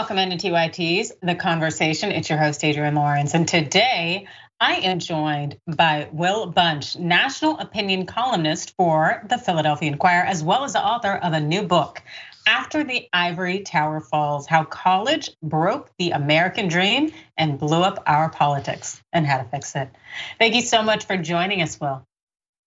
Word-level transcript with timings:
welcome 0.00 0.16
into 0.16 0.38
TYT's 0.38 1.12
The 1.20 1.34
Conversation. 1.34 2.10
It's 2.10 2.30
your 2.30 2.38
host, 2.38 2.64
Adrienne 2.64 2.94
Lawrence. 2.94 3.34
And 3.34 3.46
today 3.46 4.28
I 4.58 4.76
am 4.76 4.98
joined 4.98 5.58
by 5.66 6.08
Will 6.10 6.46
Bunch, 6.46 6.96
national 6.96 7.58
opinion 7.58 8.06
columnist 8.06 8.74
for 8.78 9.22
the 9.28 9.36
Philadelphia 9.36 9.90
Inquirer, 9.90 10.24
as 10.24 10.42
well 10.42 10.64
as 10.64 10.72
the 10.72 10.82
author 10.82 11.12
of 11.12 11.34
a 11.34 11.40
new 11.40 11.64
book, 11.64 12.00
After 12.46 12.82
the 12.82 13.08
Ivory 13.12 13.60
Tower 13.60 14.00
Falls 14.00 14.46
How 14.46 14.64
College 14.64 15.32
Broke 15.42 15.90
the 15.98 16.12
American 16.12 16.68
Dream 16.68 17.12
and 17.36 17.58
Blew 17.58 17.82
Up 17.82 18.02
Our 18.06 18.30
Politics 18.30 19.02
and 19.12 19.26
How 19.26 19.36
to 19.36 19.44
Fix 19.50 19.76
It. 19.76 19.90
Thank 20.38 20.54
you 20.54 20.62
so 20.62 20.82
much 20.82 21.04
for 21.04 21.18
joining 21.18 21.60
us, 21.60 21.78
Will. 21.78 22.02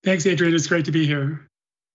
Thanks, 0.04 0.28
Adrienne. 0.28 0.54
It's 0.54 0.68
great 0.68 0.86
to 0.86 0.92
be 0.92 1.08
here. 1.08 1.50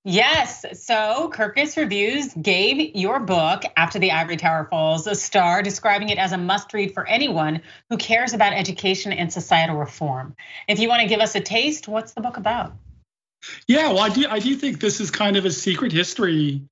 Yes. 0.08 0.64
So 0.86 1.30
Kirkus 1.34 1.76
Reviews 1.76 2.32
gave 2.32 2.96
your 2.96 3.20
book, 3.20 3.64
After 3.76 3.98
the 3.98 4.12
Ivory 4.12 4.38
Tower 4.38 4.66
Falls, 4.70 5.06
a 5.06 5.14
star, 5.14 5.62
describing 5.62 6.08
it 6.08 6.16
as 6.16 6.32
a 6.32 6.38
must 6.38 6.72
read 6.72 6.94
for 6.94 7.06
anyone 7.06 7.60
who 7.90 7.98
cares 7.98 8.32
about 8.32 8.54
education 8.54 9.12
and 9.12 9.30
societal 9.30 9.76
reform. 9.76 10.34
If 10.66 10.78
you 10.78 10.88
want 10.88 11.02
to 11.02 11.08
give 11.08 11.20
us 11.20 11.34
a 11.34 11.40
taste, 11.40 11.88
what's 11.88 12.14
the 12.14 12.22
book 12.22 12.38
about? 12.38 12.72
Yeah, 13.66 13.88
well, 13.88 14.00
I 14.00 14.08
do. 14.08 14.26
I 14.26 14.38
do 14.38 14.56
think 14.56 14.80
this 14.80 15.02
is 15.02 15.10
kind 15.10 15.36
of 15.36 15.44
a 15.44 15.50
secret 15.50 15.92
history 15.92 16.62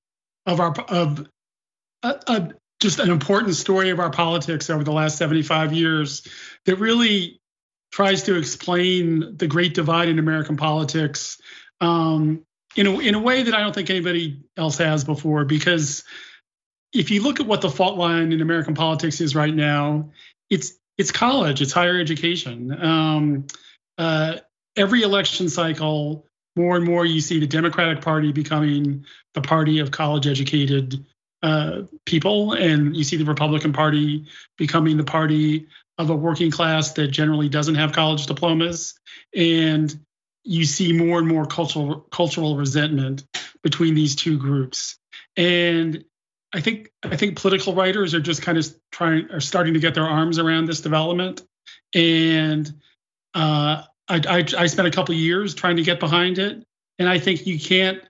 of 0.46 0.58
our 0.58 0.72
of 0.88 1.28
a, 2.02 2.18
a, 2.28 2.48
just 2.80 3.00
an 3.00 3.10
important 3.10 3.54
story 3.56 3.90
of 3.90 4.00
our 4.00 4.10
politics 4.10 4.70
over 4.70 4.82
the 4.82 4.92
last 4.92 5.18
75 5.18 5.74
years 5.74 6.26
that 6.64 6.76
really 6.76 7.38
tries 7.92 8.22
to 8.22 8.38
explain 8.38 9.36
the 9.36 9.46
great 9.46 9.74
divide 9.74 10.08
in 10.08 10.18
American 10.18 10.56
politics. 10.56 11.38
Um, 11.82 12.45
in 12.76 12.86
a, 12.86 12.98
in 12.98 13.14
a 13.14 13.18
way 13.18 13.42
that 13.42 13.54
I 13.54 13.60
don't 13.60 13.74
think 13.74 13.90
anybody 13.90 14.40
else 14.56 14.78
has 14.78 15.02
before. 15.02 15.44
Because 15.44 16.04
if 16.92 17.10
you 17.10 17.22
look 17.22 17.40
at 17.40 17.46
what 17.46 17.62
the 17.62 17.70
fault 17.70 17.98
line 17.98 18.32
in 18.32 18.40
American 18.40 18.74
politics 18.74 19.20
is 19.20 19.34
right 19.34 19.54
now, 19.54 20.10
it's 20.50 20.74
it's 20.96 21.10
college, 21.10 21.60
it's 21.60 21.72
higher 21.72 21.98
education. 21.98 22.72
Um, 22.82 23.46
uh, 23.98 24.36
every 24.76 25.02
election 25.02 25.48
cycle, 25.48 26.26
more 26.54 26.76
and 26.76 26.84
more 26.84 27.04
you 27.04 27.20
see 27.20 27.38
the 27.38 27.46
Democratic 27.46 28.02
Party 28.02 28.32
becoming 28.32 29.04
the 29.34 29.42
party 29.42 29.80
of 29.80 29.90
college 29.90 30.26
educated 30.26 31.04
uh, 31.42 31.82
people, 32.06 32.52
and 32.52 32.96
you 32.96 33.04
see 33.04 33.16
the 33.16 33.24
Republican 33.24 33.72
Party 33.72 34.26
becoming 34.56 34.96
the 34.96 35.04
party 35.04 35.66
of 35.98 36.10
a 36.10 36.16
working 36.16 36.50
class 36.50 36.92
that 36.94 37.08
generally 37.08 37.48
doesn't 37.48 37.74
have 37.74 37.92
college 37.92 38.26
diplomas. 38.26 38.98
And 39.34 39.94
you 40.46 40.64
see 40.64 40.92
more 40.92 41.18
and 41.18 41.26
more 41.26 41.44
cultural 41.44 42.00
cultural 42.10 42.56
resentment 42.56 43.24
between 43.62 43.94
these 43.94 44.14
two 44.14 44.38
groups. 44.38 44.98
And 45.36 46.04
i 46.54 46.60
think 46.60 46.90
i 47.02 47.16
think 47.16 47.36
political 47.36 47.74
writers 47.74 48.14
are 48.14 48.20
just 48.20 48.40
kind 48.40 48.56
of 48.56 48.66
trying 48.92 49.28
are 49.32 49.40
starting 49.40 49.74
to 49.74 49.80
get 49.80 49.94
their 49.94 50.06
arms 50.06 50.38
around 50.38 50.66
this 50.66 50.80
development. 50.80 51.42
And 51.94 52.72
uh, 53.34 53.82
I, 54.08 54.20
I, 54.28 54.44
I 54.56 54.66
spent 54.66 54.86
a 54.86 54.90
couple 54.90 55.14
years 55.14 55.54
trying 55.54 55.76
to 55.76 55.82
get 55.82 55.98
behind 56.00 56.38
it. 56.38 56.64
And 56.98 57.08
i 57.08 57.18
think 57.18 57.46
you 57.46 57.58
can't 57.58 58.00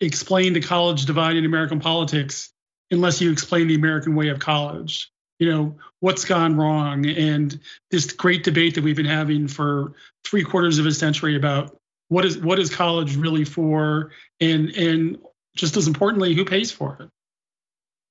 explain 0.00 0.52
the 0.52 0.60
college 0.60 1.06
divide 1.06 1.36
in 1.36 1.46
american 1.46 1.80
politics 1.80 2.52
unless 2.90 3.20
you 3.20 3.32
explain 3.32 3.66
the 3.66 3.74
american 3.74 4.14
way 4.14 4.28
of 4.28 4.38
college. 4.38 5.10
You 5.38 5.52
know 5.52 5.76
what's 6.00 6.24
gone 6.24 6.56
wrong? 6.56 7.06
And 7.06 7.58
this 7.90 8.12
great 8.12 8.44
debate 8.44 8.74
that 8.74 8.84
we've 8.84 8.96
been 8.96 9.04
having 9.04 9.48
for 9.48 9.94
three 10.24 10.44
quarters 10.44 10.78
of 10.78 10.86
a 10.86 10.92
century 10.92 11.36
about 11.36 11.76
what 12.08 12.24
is 12.24 12.38
what 12.38 12.58
is 12.58 12.74
college 12.74 13.16
really 13.16 13.44
for 13.44 14.10
and 14.40 14.70
and 14.70 15.18
just 15.56 15.76
as 15.76 15.86
importantly 15.86 16.34
who 16.34 16.44
pays 16.44 16.70
for 16.70 16.96
it 17.00 17.10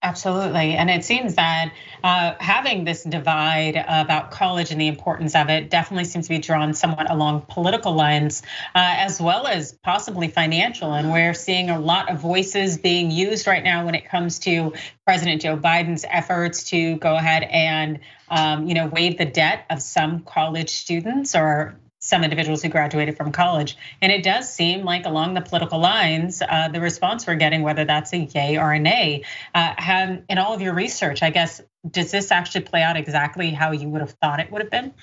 Absolutely. 0.05 0.75
And 0.75 0.91
it 0.91 1.03
seems 1.03 1.33
that 1.33 1.73
uh, 2.03 2.35
having 2.39 2.83
this 2.83 3.03
divide 3.03 3.75
about 3.75 4.29
college 4.29 4.69
and 4.69 4.79
the 4.79 4.87
importance 4.87 5.33
of 5.33 5.49
it 5.49 5.71
definitely 5.71 6.03
seems 6.03 6.27
to 6.27 6.29
be 6.35 6.37
drawn 6.37 6.75
somewhat 6.75 7.09
along 7.09 7.47
political 7.49 7.93
lines, 7.95 8.43
uh, 8.75 8.93
as 8.97 9.19
well 9.19 9.47
as 9.47 9.71
possibly 9.83 10.27
financial. 10.27 10.93
And 10.93 11.11
we're 11.11 11.33
seeing 11.33 11.71
a 11.71 11.79
lot 11.79 12.11
of 12.11 12.19
voices 12.19 12.77
being 12.77 13.09
used 13.09 13.47
right 13.47 13.63
now 13.63 13.83
when 13.83 13.95
it 13.95 14.07
comes 14.07 14.37
to 14.39 14.73
President 15.07 15.41
Joe 15.41 15.57
Biden's 15.57 16.05
efforts 16.07 16.65
to 16.65 16.97
go 16.97 17.15
ahead 17.15 17.41
and 17.41 17.99
um, 18.29 18.67
you 18.67 18.75
know, 18.75 18.85
waive 18.85 19.17
the 19.17 19.25
debt 19.25 19.65
of 19.71 19.81
some 19.81 20.19
college 20.21 20.69
students 20.69 21.33
or 21.35 21.79
some 22.05 22.23
individuals 22.23 22.61
who 22.61 22.69
graduated 22.69 23.17
from 23.17 23.31
college. 23.31 23.75
And 24.01 24.11
it 24.11 24.23
does 24.23 24.51
seem 24.51 24.85
like 24.85 25.05
along 25.05 25.33
the 25.33 25.41
political 25.41 25.79
lines, 25.79 26.41
uh, 26.41 26.67
the 26.67 26.79
response 26.79 27.25
we're 27.25 27.35
getting, 27.35 27.63
whether 27.63 27.83
that's 27.83 28.13
a 28.13 28.19
yay 28.19 28.57
or 28.57 28.71
a 28.71 28.79
nay, 28.79 29.23
uh, 29.55 29.73
have 29.77 30.21
in 30.29 30.37
all 30.37 30.53
of 30.53 30.61
your 30.61 30.73
research, 30.73 31.23
I 31.23 31.31
guess, 31.31 31.61
does 31.89 32.11
this 32.11 32.31
actually 32.31 32.61
play 32.61 32.83
out 32.83 32.95
exactly 32.95 33.49
how 33.49 33.71
you 33.71 33.89
would 33.89 34.01
have 34.01 34.11
thought 34.21 34.39
it 34.39 34.51
would 34.51 34.61
have 34.61 34.71
been? 34.71 34.93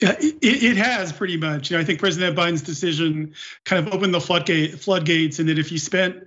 Yeah, 0.00 0.14
it, 0.18 0.76
has 0.76 1.12
pretty 1.12 1.36
much. 1.36 1.72
I 1.72 1.84
think 1.84 2.00
President 2.00 2.36
Biden's 2.36 2.62
decision 2.62 3.34
kind 3.64 3.86
of 3.86 3.94
opened 3.94 4.12
the 4.12 4.20
floodgate 4.20 4.80
floodgates, 4.80 5.38
and 5.38 5.48
that 5.48 5.58
if 5.58 5.70
you 5.70 5.78
spent 5.78 6.24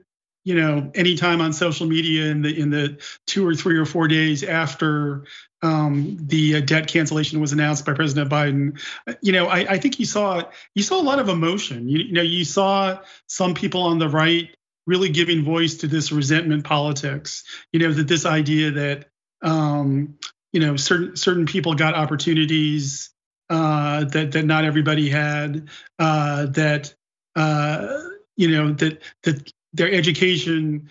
you 0.47 0.55
know 0.55 0.89
any 0.95 1.17
time 1.17 1.41
on 1.41 1.51
social 1.51 1.85
media 1.85 2.31
in 2.31 2.41
the 2.41 2.57
in 2.57 2.69
the 2.69 2.97
two 3.25 3.45
or 3.45 3.53
three 3.53 3.77
or 3.77 3.85
four 3.85 4.07
days 4.07 4.45
after 4.45 5.25
um, 5.61 6.17
the 6.21 6.55
uh, 6.55 6.61
debt 6.61 6.87
cancellation 6.87 7.41
was 7.41 7.51
announced 7.51 7.85
by 7.85 7.91
President 7.93 8.29
Biden, 8.29 8.79
you 9.21 9.31
know, 9.31 9.47
I, 9.47 9.71
I, 9.71 9.77
think 9.79 9.99
you 9.99 10.05
saw 10.05 10.43
you 10.75 10.83
saw 10.83 11.01
a 11.01 11.03
lot 11.03 11.17
of 11.17 11.29
emotion. 11.29 11.89
You, 11.89 11.97
you, 11.97 12.13
know, 12.13 12.21
you 12.21 12.45
saw 12.45 12.99
some 13.25 13.55
people 13.55 13.81
on 13.81 13.97
the 13.97 14.07
right 14.07 14.55
really 14.85 15.09
giving 15.09 15.43
voice 15.43 15.75
to 15.77 15.87
this 15.87 16.11
resentment 16.11 16.63
politics. 16.63 17.43
You 17.73 17.79
know, 17.79 17.91
that 17.91 18.07
this 18.07 18.25
idea 18.25 18.71
that 18.71 19.07
um, 19.41 20.17
you 20.53 20.61
know 20.61 20.77
certain 20.77 21.17
certain 21.17 21.45
people 21.45 21.73
got 21.73 21.95
opportunities 21.95 23.09
uh, 23.49 24.05
that 24.05 24.31
that 24.31 24.45
not 24.45 24.63
everybody 24.63 25.09
had. 25.09 25.67
Uh, 25.99 26.45
that 26.45 26.93
uh, 27.35 27.97
you 28.37 28.49
know 28.49 28.71
that 28.73 29.01
that 29.23 29.51
their 29.77 29.91
education 29.91 30.89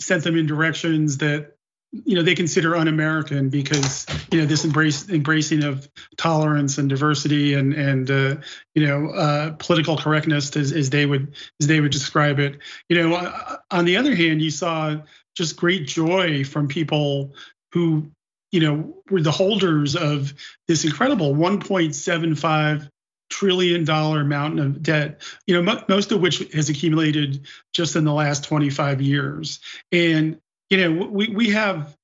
sent 0.00 0.24
them 0.24 0.36
in 0.36 0.46
directions 0.46 1.18
that 1.18 1.56
you 1.92 2.16
know 2.16 2.22
they 2.22 2.34
consider 2.34 2.74
un-American 2.74 3.50
because 3.50 4.06
you 4.30 4.40
know 4.40 4.46
this 4.46 4.64
embrace 4.64 5.08
embracing 5.10 5.62
of 5.62 5.88
tolerance 6.16 6.78
and 6.78 6.88
diversity 6.88 7.52
and 7.52 7.74
and 7.74 8.10
uh, 8.10 8.36
you 8.74 8.86
know 8.86 9.10
uh, 9.10 9.52
political 9.58 9.96
correctness 9.96 10.56
as, 10.56 10.72
as 10.72 10.88
they 10.88 11.04
would 11.04 11.34
as 11.60 11.66
they 11.66 11.80
would 11.80 11.92
describe 11.92 12.38
it. 12.38 12.58
You 12.88 12.96
know, 12.96 13.16
uh, 13.16 13.56
on 13.70 13.84
the 13.84 13.98
other 13.98 14.14
hand, 14.14 14.40
you 14.40 14.50
saw 14.50 14.96
just 15.36 15.56
great 15.56 15.86
joy 15.86 16.44
from 16.44 16.66
people 16.66 17.34
who 17.72 18.10
you 18.50 18.60
know 18.60 19.02
were 19.10 19.22
the 19.22 19.30
holders 19.30 19.94
of 19.94 20.32
this 20.68 20.86
incredible 20.86 21.34
1.75 21.34 22.88
trillion 23.32 23.84
dollar 23.84 24.24
mountain 24.24 24.58
of 24.58 24.82
debt 24.82 25.22
you 25.46 25.60
know 25.60 25.82
most 25.88 26.12
of 26.12 26.20
which 26.20 26.38
has 26.52 26.68
accumulated 26.68 27.46
just 27.72 27.96
in 27.96 28.04
the 28.04 28.12
last 28.12 28.44
25 28.44 29.00
years 29.00 29.60
and 29.90 30.38
you 30.72 30.78
know, 30.78 31.06
we 31.06 31.28
we 31.28 31.50
have 31.50 31.94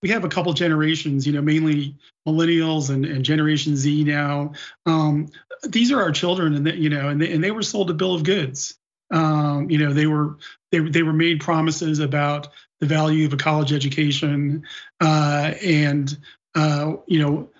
we 0.00 0.10
have 0.10 0.22
a 0.22 0.28
couple 0.28 0.52
generations, 0.52 1.26
you 1.26 1.32
know, 1.32 1.42
mainly 1.42 1.96
millennials 2.28 2.88
and, 2.88 3.04
and 3.04 3.24
Generation 3.24 3.76
Z 3.76 4.04
now. 4.04 4.52
Um, 4.86 5.30
these 5.64 5.90
are 5.90 6.00
our 6.00 6.12
children, 6.12 6.54
and 6.54 6.64
they, 6.64 6.76
you 6.76 6.90
know, 6.90 7.08
and 7.08 7.20
they, 7.20 7.32
and 7.32 7.42
they 7.42 7.50
were 7.50 7.62
sold 7.62 7.90
a 7.90 7.94
bill 7.94 8.14
of 8.14 8.22
goods. 8.22 8.78
Um, 9.10 9.68
you 9.68 9.78
know, 9.78 9.92
they 9.92 10.06
were 10.06 10.38
they 10.70 10.78
they 10.78 11.02
were 11.02 11.12
made 11.12 11.40
promises 11.40 11.98
about 11.98 12.50
the 12.78 12.86
value 12.86 13.26
of 13.26 13.32
a 13.32 13.36
college 13.36 13.72
education, 13.72 14.64
uh, 15.00 15.54
and 15.64 16.16
uh, 16.54 16.92
you 17.08 17.18
know, 17.18 17.50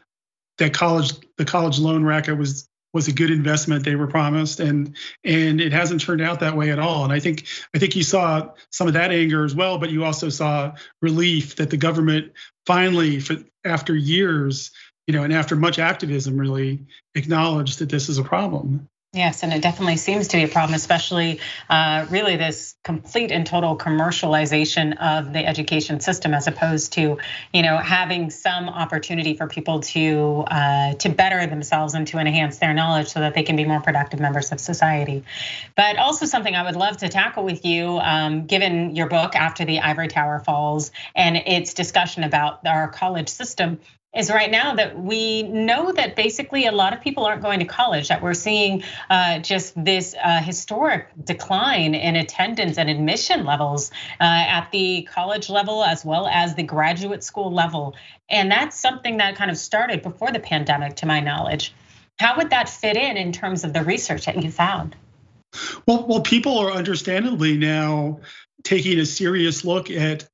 that 0.58 0.72
college 0.72 1.14
the 1.36 1.44
college 1.44 1.80
loan 1.80 2.04
racket 2.04 2.38
was 2.38 2.68
was 2.94 3.08
a 3.08 3.12
good 3.12 3.30
investment 3.30 3.84
they 3.84 3.96
were 3.96 4.06
promised 4.06 4.60
and 4.60 4.96
and 5.24 5.60
it 5.60 5.72
hasn't 5.72 6.00
turned 6.00 6.22
out 6.22 6.40
that 6.40 6.56
way 6.56 6.70
at 6.70 6.78
all. 6.78 7.04
And 7.04 7.12
i 7.12 7.20
think 7.20 7.46
i 7.74 7.78
think 7.78 7.94
you 7.94 8.02
saw 8.02 8.48
some 8.70 8.86
of 8.86 8.94
that 8.94 9.10
anger 9.10 9.44
as 9.44 9.54
well 9.54 9.76
but 9.78 9.90
you 9.90 10.04
also 10.04 10.30
saw 10.30 10.72
relief 11.02 11.56
that 11.56 11.68
the 11.68 11.76
government 11.76 12.32
finally 12.64 13.20
for 13.20 13.36
after 13.64 13.94
years 13.94 14.70
you 15.06 15.12
know 15.12 15.24
and 15.24 15.32
after 15.32 15.56
much 15.56 15.78
activism 15.78 16.38
really 16.38 16.86
acknowledged 17.14 17.80
that 17.80 17.90
this 17.90 18.08
is 18.08 18.16
a 18.16 18.24
problem 18.24 18.88
Yes, 19.14 19.44
and 19.44 19.52
it 19.52 19.62
definitely 19.62 19.96
seems 19.96 20.26
to 20.28 20.38
be 20.38 20.42
a 20.42 20.48
problem, 20.48 20.74
especially 20.74 21.38
uh, 21.70 22.04
really 22.10 22.34
this 22.34 22.74
complete 22.82 23.30
and 23.30 23.46
total 23.46 23.78
commercialization 23.78 24.96
of 25.00 25.32
the 25.32 25.46
education 25.46 26.00
system, 26.00 26.34
as 26.34 26.48
opposed 26.48 26.94
to, 26.94 27.18
you 27.52 27.62
know, 27.62 27.76
having 27.76 28.30
some 28.30 28.68
opportunity 28.68 29.34
for 29.34 29.46
people 29.46 29.78
to 29.80 30.44
uh, 30.48 30.94
to 30.94 31.10
better 31.10 31.46
themselves 31.46 31.94
and 31.94 32.08
to 32.08 32.18
enhance 32.18 32.58
their 32.58 32.74
knowledge 32.74 33.06
so 33.06 33.20
that 33.20 33.34
they 33.34 33.44
can 33.44 33.54
be 33.54 33.64
more 33.64 33.80
productive 33.80 34.18
members 34.18 34.50
of 34.50 34.58
society. 34.58 35.22
But 35.76 35.96
also 35.96 36.26
something 36.26 36.56
I 36.56 36.64
would 36.64 36.76
love 36.76 36.96
to 36.96 37.08
tackle 37.08 37.44
with 37.44 37.64
you, 37.64 38.00
um, 38.00 38.46
given 38.46 38.96
your 38.96 39.08
book 39.08 39.36
after 39.36 39.64
the 39.64 39.78
ivory 39.78 40.08
tower 40.08 40.40
falls 40.40 40.90
and 41.14 41.36
its 41.36 41.72
discussion 41.72 42.24
about 42.24 42.66
our 42.66 42.88
college 42.88 43.28
system 43.28 43.78
is 44.14 44.30
right 44.30 44.50
now 44.50 44.74
that 44.74 44.98
we 44.98 45.42
know 45.42 45.92
that 45.92 46.16
basically 46.16 46.66
a 46.66 46.72
lot 46.72 46.92
of 46.92 47.00
people 47.00 47.24
aren't 47.24 47.42
going 47.42 47.58
to 47.58 47.64
college, 47.64 48.08
that 48.08 48.22
we're 48.22 48.34
seeing 48.34 48.84
uh, 49.10 49.40
just 49.40 49.72
this 49.82 50.14
uh, 50.22 50.40
historic 50.40 51.08
decline 51.24 51.94
in 51.94 52.16
attendance 52.16 52.78
and 52.78 52.88
admission 52.88 53.44
levels 53.44 53.90
uh, 54.20 54.24
at 54.24 54.68
the 54.70 55.02
college 55.10 55.50
level 55.50 55.82
as 55.82 56.04
well 56.04 56.26
as 56.28 56.54
the 56.54 56.62
graduate 56.62 57.24
school 57.24 57.52
level. 57.52 57.94
And 58.28 58.50
that's 58.50 58.78
something 58.78 59.18
that 59.18 59.36
kind 59.36 59.50
of 59.50 59.58
started 59.58 60.02
before 60.02 60.30
the 60.30 60.40
pandemic, 60.40 60.96
to 60.96 61.06
my 61.06 61.20
knowledge. 61.20 61.74
How 62.18 62.36
would 62.36 62.50
that 62.50 62.68
fit 62.68 62.96
in 62.96 63.16
in 63.16 63.32
terms 63.32 63.64
of 63.64 63.72
the 63.72 63.82
research 63.82 64.26
that 64.26 64.42
you 64.42 64.50
found? 64.50 64.94
Well, 65.86 66.06
well, 66.06 66.20
people 66.20 66.58
are 66.58 66.70
understandably 66.70 67.56
now 67.56 68.20
taking 68.62 68.98
a 68.98 69.06
serious 69.06 69.64
look 69.64 69.90
at 69.90 70.28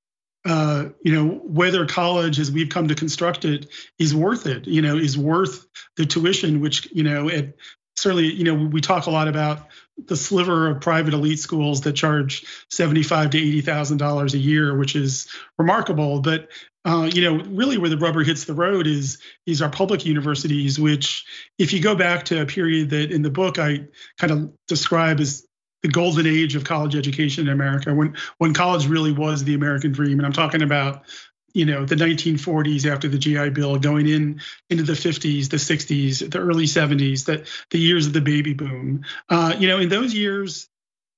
uh, 0.44 0.86
you 1.02 1.12
know, 1.12 1.28
whether 1.44 1.86
college 1.86 2.40
as 2.40 2.50
we've 2.50 2.70
come 2.70 2.88
to 2.88 2.94
construct 2.94 3.44
it 3.44 3.66
is 3.98 4.14
worth 4.14 4.46
it, 4.46 4.66
you 4.66 4.80
know, 4.80 4.96
is 4.96 5.18
worth 5.18 5.66
the 5.96 6.06
tuition, 6.06 6.60
which, 6.60 6.90
you 6.92 7.02
know, 7.02 7.28
it 7.28 7.58
certainly, 7.96 8.32
you 8.32 8.44
know, 8.44 8.54
we 8.54 8.80
talk 8.80 9.06
a 9.06 9.10
lot 9.10 9.28
about 9.28 9.68
the 10.06 10.16
sliver 10.16 10.70
of 10.70 10.80
private 10.80 11.12
elite 11.12 11.38
schools 11.38 11.82
that 11.82 11.92
charge 11.92 12.44
seventy-five 12.70 13.30
to 13.30 13.38
eighty 13.38 13.60
thousand 13.60 13.98
dollars 13.98 14.32
a 14.32 14.38
year, 14.38 14.74
which 14.76 14.96
is 14.96 15.28
remarkable. 15.58 16.20
But 16.20 16.48
uh, 16.86 17.10
you 17.12 17.20
know, 17.20 17.44
really 17.50 17.76
where 17.76 17.90
the 17.90 17.98
rubber 17.98 18.24
hits 18.24 18.44
the 18.44 18.54
road 18.54 18.86
is 18.86 19.18
is 19.44 19.60
our 19.60 19.68
public 19.68 20.06
universities, 20.06 20.78
which, 20.78 21.26
if 21.58 21.74
you 21.74 21.82
go 21.82 21.94
back 21.94 22.24
to 22.24 22.40
a 22.40 22.46
period 22.46 22.88
that 22.90 23.12
in 23.12 23.20
the 23.20 23.30
book 23.30 23.58
I 23.58 23.88
kind 24.18 24.32
of 24.32 24.52
describe 24.68 25.20
as 25.20 25.46
the 25.82 25.88
golden 25.88 26.26
age 26.26 26.56
of 26.56 26.64
college 26.64 26.94
education 26.94 27.46
in 27.46 27.52
America, 27.52 27.94
when 27.94 28.14
when 28.38 28.54
college 28.54 28.86
really 28.86 29.12
was 29.12 29.44
the 29.44 29.54
American 29.54 29.92
dream. 29.92 30.18
And 30.18 30.26
I'm 30.26 30.32
talking 30.32 30.62
about 30.62 31.04
you 31.52 31.64
know 31.64 31.84
the 31.84 31.96
1940s 31.96 32.90
after 32.90 33.08
the 33.08 33.18
GI 33.18 33.50
Bill, 33.50 33.78
going 33.78 34.08
in 34.08 34.40
into 34.68 34.82
the 34.82 34.92
50s, 34.92 35.48
the 35.50 35.56
60s, 35.56 36.30
the 36.30 36.38
early 36.38 36.66
70s, 36.66 37.24
the 37.24 37.46
the 37.70 37.78
years 37.78 38.06
of 38.06 38.12
the 38.12 38.20
baby 38.20 38.54
boom. 38.54 39.04
Uh, 39.28 39.54
you 39.58 39.68
know, 39.68 39.78
in 39.78 39.88
those 39.88 40.14
years, 40.14 40.68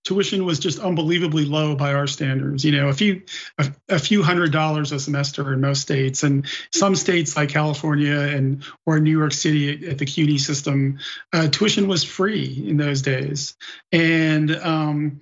tuition 0.04 0.44
was 0.44 0.58
just 0.58 0.78
unbelievably 0.78 1.44
low 1.44 1.74
by 1.74 1.94
our 1.94 2.06
standards. 2.06 2.64
You 2.64 2.72
know, 2.72 2.88
a 2.88 2.92
few 2.92 3.22
a, 3.58 3.72
a, 3.88 3.98
few 3.98 4.22
hundred 4.22 4.52
dollars 4.52 4.92
a 4.92 4.98
semester 4.98 5.52
in 5.52 5.60
most 5.60 5.82
states, 5.82 6.22
and 6.22 6.46
some 6.72 6.96
states 6.96 7.36
like 7.36 7.50
California 7.50 8.18
and 8.18 8.64
or 8.86 9.00
New 9.00 9.16
York 9.16 9.32
City 9.32 9.88
at 9.88 9.98
the 9.98 10.06
CUNY 10.06 10.38
system, 10.38 10.98
uh, 11.32 11.48
tuition 11.48 11.88
was 11.88 12.04
free 12.04 12.64
in 12.66 12.76
those 12.76 13.02
days. 13.02 13.56
And 13.92 14.54
um, 14.56 15.20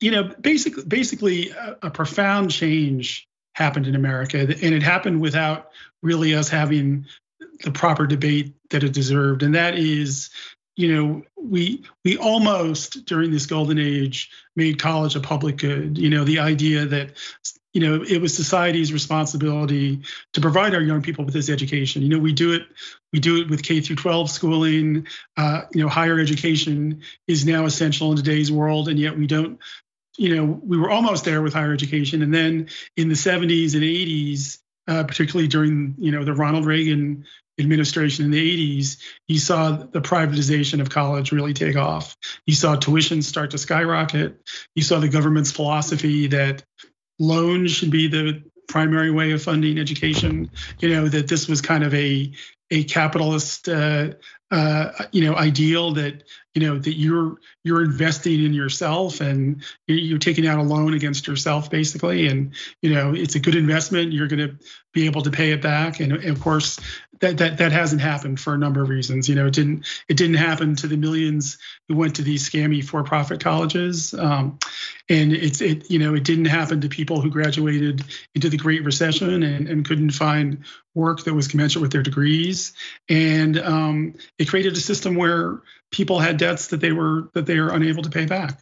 you 0.00 0.10
know, 0.10 0.34
basically, 0.40 0.84
basically 0.84 1.50
a, 1.50 1.76
a 1.82 1.90
profound 1.90 2.50
change 2.50 3.28
happened 3.54 3.86
in 3.86 3.94
America, 3.94 4.38
and 4.38 4.74
it 4.74 4.82
happened 4.82 5.20
without 5.20 5.70
really 6.02 6.34
us 6.34 6.48
having 6.48 7.06
the 7.62 7.70
proper 7.70 8.06
debate 8.06 8.54
that 8.70 8.82
it 8.82 8.92
deserved, 8.92 9.42
and 9.42 9.54
that 9.54 9.78
is 9.78 10.30
you 10.80 10.94
know 10.94 11.22
we 11.36 11.84
we 12.04 12.16
almost 12.16 13.04
during 13.04 13.30
this 13.30 13.46
golden 13.46 13.78
age 13.78 14.30
made 14.56 14.80
college 14.80 15.14
a 15.14 15.20
public 15.20 15.58
good. 15.58 15.98
You 15.98 16.08
know 16.08 16.24
the 16.24 16.38
idea 16.38 16.86
that 16.86 17.12
you 17.74 17.82
know 17.82 18.02
it 18.02 18.20
was 18.20 18.34
society's 18.34 18.90
responsibility 18.90 20.00
to 20.32 20.40
provide 20.40 20.74
our 20.74 20.80
young 20.80 21.02
people 21.02 21.26
with 21.26 21.34
this 21.34 21.50
education. 21.50 22.00
You 22.00 22.08
know 22.08 22.18
we 22.18 22.32
do 22.32 22.54
it 22.54 22.62
we 23.12 23.20
do 23.20 23.42
it 23.42 23.50
with 23.50 23.62
k 23.62 23.80
through 23.80 23.96
12 23.96 24.30
schooling. 24.30 25.06
Uh, 25.36 25.62
you 25.74 25.82
know 25.82 25.88
higher 25.88 26.18
education 26.18 27.02
is 27.28 27.44
now 27.44 27.66
essential 27.66 28.10
in 28.10 28.16
today's 28.16 28.50
world 28.50 28.88
and 28.88 28.98
yet 28.98 29.18
we 29.18 29.26
don't 29.26 29.58
you 30.16 30.34
know 30.34 30.44
we 30.44 30.78
were 30.78 30.90
almost 30.90 31.26
there 31.26 31.42
with 31.42 31.52
higher 31.52 31.74
education. 31.74 32.22
And 32.22 32.32
then 32.32 32.68
in 32.96 33.08
the 33.08 33.14
70s 33.14 33.74
and 33.74 33.82
80s 33.82 34.58
uh, 34.88 35.04
particularly 35.04 35.46
during 35.46 35.94
you 35.98 36.10
know 36.10 36.24
the 36.24 36.32
Ronald 36.32 36.64
Reagan 36.64 37.26
administration 37.58 38.24
in 38.24 38.30
the 38.30 38.78
80s, 38.78 38.98
you 39.28 39.38
saw 39.38 39.72
the 39.72 40.00
privatization 40.00 40.80
of 40.80 40.90
college 40.90 41.32
really 41.32 41.52
take 41.52 41.76
off. 41.76 42.16
You 42.46 42.54
saw 42.54 42.76
tuition 42.76 43.22
start 43.22 43.50
to 43.50 43.58
skyrocket. 43.58 44.40
You 44.74 44.82
saw 44.82 44.98
the 44.98 45.08
government's 45.08 45.50
philosophy 45.50 46.28
that 46.28 46.64
loans 47.18 47.70
should 47.70 47.90
be 47.90 48.08
the 48.08 48.42
primary 48.68 49.10
way 49.10 49.32
of 49.32 49.42
funding 49.42 49.78
education. 49.78 50.50
You 50.78 50.90
know 50.90 51.08
that 51.08 51.28
this 51.28 51.48
was 51.48 51.60
kind 51.60 51.84
of 51.84 51.92
a 51.94 52.32
a 52.70 52.84
capitalist 52.84 53.68
uh, 53.68 54.12
uh, 54.50 54.92
you 55.12 55.24
know 55.24 55.36
ideal 55.36 55.92
that 55.94 56.22
you 56.54 56.66
know 56.66 56.78
that 56.78 56.94
you're 56.94 57.36
you're 57.62 57.84
investing 57.84 58.44
in 58.44 58.52
yourself 58.52 59.20
and 59.20 59.62
you're 59.86 60.18
taking 60.18 60.46
out 60.46 60.58
a 60.58 60.62
loan 60.62 60.94
against 60.94 61.26
yourself 61.26 61.70
basically. 61.70 62.26
And 62.26 62.54
you 62.82 62.92
know 62.92 63.14
it's 63.14 63.34
a 63.36 63.40
good 63.40 63.54
investment. 63.54 64.12
You're 64.12 64.26
going 64.26 64.48
to 64.48 64.56
be 64.92 65.06
able 65.06 65.22
to 65.22 65.30
pay 65.30 65.52
it 65.52 65.62
back. 65.62 66.00
And, 66.00 66.12
and, 66.12 66.24
of 66.24 66.40
course 66.40 66.80
that 67.20 67.38
that 67.38 67.58
that 67.58 67.70
hasn't 67.70 68.00
happened 68.00 68.40
for 68.40 68.54
a 68.54 68.58
number 68.58 68.82
of 68.82 68.88
reasons. 68.88 69.28
You 69.28 69.36
know 69.36 69.46
it 69.46 69.54
didn't 69.54 69.86
it 70.08 70.16
didn't 70.16 70.36
happen 70.36 70.74
to 70.76 70.88
the 70.88 70.96
millions 70.96 71.58
who 71.88 71.96
went 71.96 72.16
to 72.16 72.22
these 72.22 72.48
scammy 72.48 72.82
for-profit 72.82 73.42
colleges. 73.42 74.12
Um, 74.14 74.58
and 75.08 75.32
it's 75.32 75.60
it 75.60 75.88
you 75.88 76.00
know 76.00 76.14
it 76.14 76.24
didn't 76.24 76.46
happen 76.46 76.80
to 76.80 76.88
people 76.88 77.20
who 77.20 77.30
graduated 77.30 78.02
into 78.34 78.48
the 78.48 78.56
great 78.56 78.84
recession 78.84 79.42
and, 79.42 79.68
and 79.68 79.86
couldn't 79.86 80.10
find 80.10 80.64
work 80.94 81.22
that 81.24 81.34
was 81.34 81.46
commensurate 81.46 81.82
with 81.82 81.92
their 81.92 82.02
degrees. 82.02 82.72
And 83.08 83.58
um, 83.58 84.14
it 84.38 84.48
created 84.48 84.72
a 84.72 84.80
system 84.80 85.14
where 85.14 85.60
people 85.90 86.18
had 86.18 86.36
debts 86.36 86.68
that 86.68 86.80
they 86.80 86.92
were 86.92 87.28
that 87.34 87.46
they 87.46 87.58
are 87.58 87.70
unable 87.70 88.02
to 88.02 88.10
pay 88.10 88.26
back. 88.26 88.60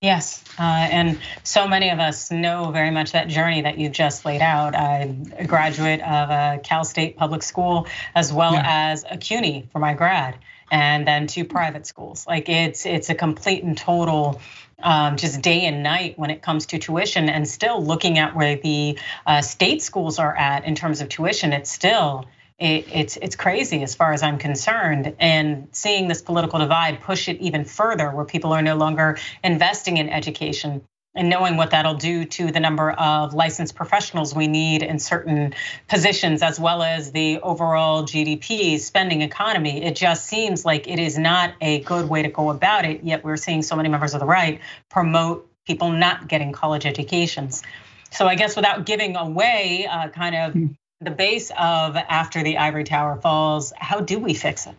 Yes, 0.00 0.44
uh, 0.60 0.62
and 0.62 1.18
so 1.42 1.66
many 1.66 1.90
of 1.90 1.98
us 1.98 2.30
know 2.30 2.70
very 2.70 2.92
much 2.92 3.12
that 3.12 3.26
journey 3.26 3.62
that 3.62 3.78
you 3.78 3.88
just 3.88 4.24
laid 4.24 4.40
out. 4.40 4.76
I'm 4.76 5.32
a 5.36 5.44
graduate 5.44 6.00
of 6.00 6.30
a 6.30 6.60
Cal 6.62 6.84
State 6.84 7.16
public 7.16 7.42
school 7.42 7.88
as 8.14 8.32
well 8.32 8.52
yeah. 8.52 8.90
as 8.92 9.04
a 9.10 9.16
CUNY 9.16 9.68
for 9.72 9.80
my 9.80 9.94
grad, 9.94 10.38
and 10.70 11.06
then 11.06 11.26
two 11.26 11.44
private 11.44 11.84
schools. 11.84 12.28
Like 12.28 12.48
it's 12.48 12.86
it's 12.86 13.10
a 13.10 13.14
complete 13.16 13.64
and 13.64 13.76
total 13.76 14.40
um, 14.80 15.16
just 15.16 15.42
day 15.42 15.64
and 15.64 15.82
night 15.82 16.16
when 16.16 16.30
it 16.30 16.42
comes 16.42 16.66
to 16.66 16.78
tuition, 16.78 17.28
and 17.28 17.48
still 17.48 17.84
looking 17.84 18.18
at 18.18 18.36
where 18.36 18.56
the 18.56 19.00
uh, 19.26 19.40
state 19.40 19.82
schools 19.82 20.20
are 20.20 20.36
at 20.36 20.64
in 20.64 20.76
terms 20.76 21.00
of 21.00 21.08
tuition, 21.08 21.52
it's 21.52 21.72
still 21.72 22.26
it, 22.58 22.86
it's 22.92 23.16
it's 23.16 23.36
crazy 23.36 23.82
as 23.82 23.94
far 23.94 24.12
as 24.12 24.22
I'm 24.22 24.38
concerned. 24.38 25.14
And 25.18 25.68
seeing 25.72 26.08
this 26.08 26.22
political 26.22 26.58
divide 26.58 27.00
push 27.00 27.28
it 27.28 27.38
even 27.40 27.64
further, 27.64 28.10
where 28.10 28.24
people 28.24 28.52
are 28.52 28.62
no 28.62 28.76
longer 28.76 29.18
investing 29.44 29.96
in 29.96 30.08
education 30.08 30.82
and 31.14 31.28
knowing 31.30 31.56
what 31.56 31.70
that'll 31.70 31.94
do 31.94 32.24
to 32.24 32.52
the 32.52 32.60
number 32.60 32.92
of 32.92 33.34
licensed 33.34 33.74
professionals 33.74 34.34
we 34.34 34.46
need 34.46 34.82
in 34.82 34.98
certain 34.98 35.54
positions, 35.88 36.42
as 36.42 36.60
well 36.60 36.82
as 36.82 37.12
the 37.12 37.40
overall 37.40 38.04
GDP 38.04 38.78
spending 38.78 39.22
economy, 39.22 39.82
it 39.82 39.96
just 39.96 40.26
seems 40.26 40.64
like 40.64 40.86
it 40.86 40.98
is 40.98 41.18
not 41.18 41.54
a 41.60 41.80
good 41.80 42.08
way 42.08 42.22
to 42.22 42.28
go 42.28 42.50
about 42.50 42.84
it. 42.84 43.02
Yet 43.02 43.24
we're 43.24 43.36
seeing 43.36 43.62
so 43.62 43.74
many 43.74 43.88
members 43.88 44.14
of 44.14 44.20
the 44.20 44.26
right 44.26 44.60
promote 44.90 45.50
people 45.66 45.90
not 45.90 46.28
getting 46.28 46.52
college 46.52 46.86
educations. 46.86 47.62
So 48.10 48.26
I 48.26 48.36
guess 48.36 48.56
without 48.56 48.86
giving 48.86 49.16
away 49.16 49.88
uh, 49.90 50.08
kind 50.08 50.36
of 50.36 50.52
hmm 50.52 50.66
the 51.00 51.10
base 51.10 51.50
of 51.58 51.96
after 51.96 52.42
the 52.42 52.58
ivory 52.58 52.84
tower 52.84 53.16
falls 53.16 53.72
how 53.76 54.00
do 54.00 54.18
we 54.18 54.34
fix 54.34 54.66
it 54.66 54.74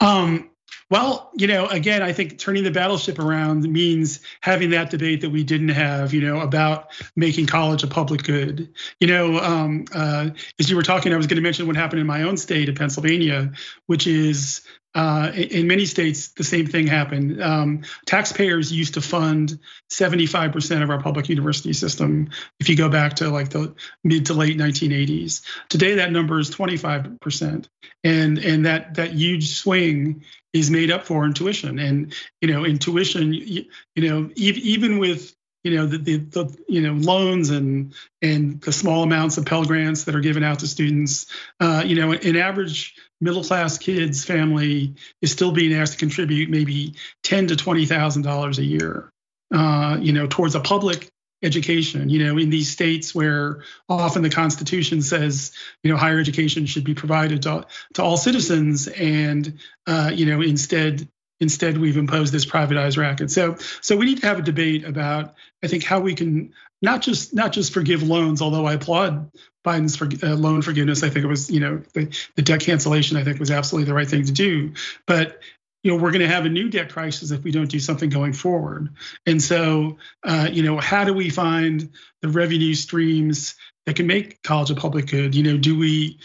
um, 0.00 0.50
well, 0.90 1.30
you 1.36 1.46
know, 1.46 1.66
again, 1.66 2.02
I 2.02 2.12
think 2.12 2.38
turning 2.38 2.64
the 2.64 2.70
battleship 2.72 3.20
around 3.20 3.62
means 3.62 4.18
having 4.40 4.70
that 4.70 4.90
debate 4.90 5.20
that 5.20 5.30
we 5.30 5.44
didn't 5.44 5.68
have, 5.68 6.12
you 6.12 6.20
know, 6.20 6.40
about 6.40 6.90
making 7.14 7.46
college 7.46 7.84
a 7.84 7.86
public 7.86 8.24
good. 8.24 8.68
You 8.98 9.06
know, 9.06 9.38
um, 9.38 9.84
uh, 9.94 10.30
as 10.58 10.68
you 10.68 10.74
were 10.74 10.82
talking, 10.82 11.14
I 11.14 11.16
was 11.16 11.28
going 11.28 11.36
to 11.36 11.42
mention 11.42 11.68
what 11.68 11.76
happened 11.76 12.00
in 12.00 12.08
my 12.08 12.22
own 12.22 12.36
state 12.36 12.68
of 12.68 12.74
Pennsylvania, 12.74 13.52
which 13.86 14.08
is 14.08 14.62
uh, 14.94 15.30
in 15.34 15.68
many 15.68 15.86
states, 15.86 16.28
the 16.28 16.42
same 16.42 16.66
thing 16.66 16.86
happened. 16.86 17.40
Um, 17.40 17.82
taxpayers 18.06 18.72
used 18.72 18.94
to 18.94 19.00
fund 19.00 19.60
75% 19.90 20.82
of 20.82 20.90
our 20.90 21.00
public 21.00 21.28
university 21.28 21.72
system. 21.72 22.30
If 22.58 22.68
you 22.68 22.76
go 22.76 22.88
back 22.88 23.14
to 23.16 23.30
like 23.30 23.50
the 23.50 23.74
mid 24.02 24.26
to 24.26 24.34
late 24.34 24.58
1980s, 24.58 25.42
today 25.68 25.94
that 25.96 26.10
number 26.10 26.40
is 26.40 26.50
25%, 26.50 27.68
and 28.02 28.38
and 28.38 28.66
that 28.66 28.94
that 28.94 29.12
huge 29.12 29.50
swing 29.50 30.24
is 30.52 30.70
made 30.70 30.90
up 30.90 31.06
for 31.06 31.24
in 31.24 31.34
tuition. 31.34 31.78
And 31.78 32.12
you 32.40 32.52
know, 32.52 32.64
in 32.64 32.78
tuition, 32.78 33.32
you, 33.32 33.66
you 33.94 34.08
know, 34.08 34.30
even 34.34 34.98
with 34.98 35.32
you 35.62 35.76
know 35.76 35.86
the, 35.86 35.98
the, 35.98 36.16
the 36.16 36.56
you 36.68 36.80
know 36.80 36.94
loans 36.94 37.50
and 37.50 37.94
and 38.22 38.60
the 38.60 38.72
small 38.72 39.04
amounts 39.04 39.38
of 39.38 39.46
Pell 39.46 39.64
grants 39.64 40.04
that 40.04 40.16
are 40.16 40.20
given 40.20 40.42
out 40.42 40.60
to 40.60 40.66
students. 40.66 41.26
Uh, 41.60 41.84
you 41.86 41.94
know, 41.94 42.12
an 42.12 42.36
average 42.36 42.96
middle 43.20 43.44
class 43.44 43.78
kid's 43.78 44.24
family 44.24 44.94
is 45.20 45.32
still 45.32 45.52
being 45.52 45.74
asked 45.74 45.92
to 45.92 45.98
contribute 45.98 46.50
maybe 46.50 46.94
ten 47.22 47.46
to 47.48 47.56
twenty 47.56 47.86
thousand 47.86 48.22
dollars 48.22 48.58
a 48.58 48.64
year. 48.64 49.10
Uh, 49.52 49.98
you 50.00 50.12
know, 50.12 50.26
towards 50.26 50.54
a 50.54 50.60
public 50.60 51.10
education. 51.42 52.08
You 52.08 52.26
know, 52.26 52.38
in 52.38 52.50
these 52.50 52.70
states 52.70 53.14
where 53.14 53.64
often 53.88 54.22
the 54.22 54.30
Constitution 54.30 55.02
says 55.02 55.52
you 55.82 55.90
know 55.90 55.96
higher 55.96 56.18
education 56.18 56.66
should 56.66 56.84
be 56.84 56.94
provided 56.94 57.42
to 57.42 57.66
to 57.94 58.02
all 58.02 58.16
citizens, 58.16 58.88
and 58.88 59.58
uh, 59.86 60.10
you 60.14 60.26
know 60.26 60.40
instead 60.40 61.08
Instead, 61.40 61.78
we've 61.78 61.96
imposed 61.96 62.32
this 62.32 62.44
privatized 62.44 62.98
racket. 62.98 63.30
So, 63.30 63.56
so 63.80 63.96
we 63.96 64.06
need 64.06 64.20
to 64.20 64.26
have 64.26 64.38
a 64.38 64.42
debate 64.42 64.84
about, 64.84 65.34
I 65.62 65.68
think, 65.68 65.84
how 65.84 66.00
we 66.00 66.14
can 66.14 66.52
not 66.82 67.02
just 67.02 67.34
not 67.34 67.52
just 67.52 67.72
forgive 67.72 68.02
loans, 68.02 68.42
although 68.42 68.66
I 68.66 68.74
applaud 68.74 69.30
Biden's 69.66 69.96
for, 69.96 70.08
uh, 70.22 70.34
loan 70.34 70.62
forgiveness. 70.62 71.02
I 71.02 71.10
think 71.10 71.24
it 71.24 71.28
was, 71.28 71.50
you 71.50 71.60
know, 71.60 71.82
the, 71.94 72.14
the 72.36 72.42
debt 72.42 72.60
cancellation. 72.60 73.16
I 73.16 73.24
think 73.24 73.38
was 73.38 73.50
absolutely 73.50 73.86
the 73.86 73.94
right 73.94 74.08
thing 74.08 74.24
to 74.24 74.32
do. 74.32 74.74
But 75.06 75.40
you 75.82 75.90
know, 75.90 76.02
we're 76.02 76.10
going 76.10 76.20
to 76.20 76.28
have 76.28 76.44
a 76.44 76.50
new 76.50 76.68
debt 76.68 76.92
crisis 76.92 77.30
if 77.30 77.42
we 77.42 77.52
don't 77.52 77.70
do 77.70 77.80
something 77.80 78.10
going 78.10 78.34
forward. 78.34 78.90
And 79.26 79.42
so, 79.42 79.96
uh, 80.22 80.48
you 80.50 80.62
know, 80.62 80.78
how 80.78 81.04
do 81.04 81.14
we 81.14 81.30
find 81.30 81.90
the 82.20 82.28
revenue 82.28 82.74
streams 82.74 83.54
that 83.86 83.96
can 83.96 84.06
make 84.06 84.42
college 84.42 84.70
a 84.70 84.74
public 84.74 85.06
good? 85.06 85.34
You 85.34 85.42
know, 85.42 85.56
do 85.56 85.78
we 85.78 86.18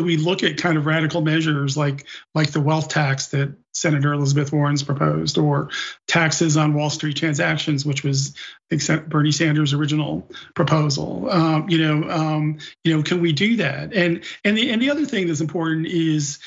do 0.00 0.06
we 0.06 0.16
look 0.16 0.42
at 0.42 0.56
kind 0.56 0.78
of 0.78 0.86
radical 0.86 1.20
measures 1.20 1.76
like 1.76 2.06
like 2.34 2.52
the 2.52 2.60
wealth 2.60 2.88
tax 2.88 3.28
that 3.28 3.54
Senator 3.74 4.14
Elizabeth 4.14 4.50
Warren's 4.50 4.82
proposed, 4.82 5.36
or 5.36 5.68
taxes 6.08 6.56
on 6.56 6.72
Wall 6.72 6.88
Street 6.88 7.16
transactions, 7.16 7.84
which 7.84 8.02
was 8.02 8.34
I 8.72 8.78
think 8.78 9.08
Bernie 9.10 9.30
Sanders' 9.30 9.74
original 9.74 10.26
proposal. 10.54 11.30
Um, 11.30 11.68
you 11.68 11.86
know, 11.86 12.10
um, 12.10 12.58
you 12.82 12.96
know, 12.96 13.02
can 13.02 13.20
we 13.20 13.32
do 13.32 13.56
that? 13.56 13.92
And 13.92 14.24
and 14.42 14.56
the 14.56 14.70
and 14.70 14.80
the 14.80 14.90
other 14.90 15.04
thing 15.04 15.26
that's 15.26 15.42
important 15.42 15.86
is 15.86 16.38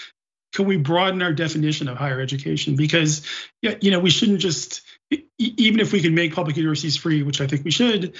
can 0.54 0.66
we 0.66 0.78
broaden 0.78 1.22
our 1.22 1.34
definition 1.34 1.88
of 1.88 1.98
higher 1.98 2.20
education? 2.20 2.76
Because 2.76 3.24
you 3.62 3.92
know 3.92 4.00
we 4.00 4.10
shouldn't 4.10 4.40
just 4.40 4.82
even 5.38 5.80
if 5.80 5.92
we 5.92 6.02
can 6.02 6.16
make 6.16 6.34
public 6.34 6.58
universities 6.58 6.98
free, 6.98 7.24
which 7.24 7.42
I 7.42 7.48
think 7.48 7.64
we 7.64 7.72
should, 7.72 8.16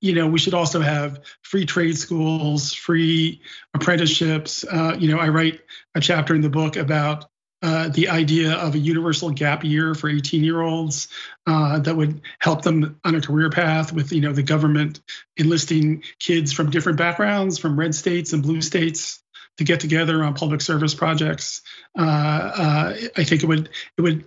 you 0.00 0.14
know, 0.14 0.26
we 0.26 0.38
should 0.38 0.54
also 0.54 0.80
have 0.80 1.20
free 1.42 1.66
trade 1.66 1.96
schools, 1.96 2.72
free 2.72 3.40
apprenticeships. 3.74 4.64
Uh, 4.64 4.96
you 4.98 5.10
know, 5.10 5.18
I 5.18 5.28
write 5.28 5.60
a 5.94 6.00
chapter 6.00 6.34
in 6.34 6.40
the 6.40 6.50
book 6.50 6.76
about 6.76 7.26
uh, 7.62 7.88
the 7.88 8.08
idea 8.08 8.52
of 8.52 8.74
a 8.74 8.78
universal 8.78 9.30
gap 9.30 9.64
year 9.64 9.94
for 9.94 10.10
18 10.10 10.44
year 10.44 10.60
olds 10.60 11.08
uh, 11.46 11.78
that 11.78 11.96
would 11.96 12.20
help 12.38 12.62
them 12.62 13.00
on 13.04 13.14
a 13.14 13.20
career 13.20 13.48
path 13.48 13.92
with 13.92 14.12
you 14.12 14.20
know 14.20 14.32
the 14.32 14.42
government 14.42 15.00
enlisting 15.38 16.02
kids 16.18 16.52
from 16.52 16.70
different 16.70 16.98
backgrounds 16.98 17.58
from 17.58 17.78
red 17.78 17.94
states 17.94 18.34
and 18.34 18.42
blue 18.42 18.60
states 18.60 19.22
to 19.56 19.64
get 19.64 19.80
together 19.80 20.22
on 20.22 20.34
public 20.34 20.60
service 20.60 20.94
projects. 20.94 21.62
Uh, 21.98 22.02
uh, 22.02 22.96
I 23.16 23.24
think 23.24 23.42
it 23.42 23.46
would 23.46 23.70
it 23.96 24.02
would 24.02 24.24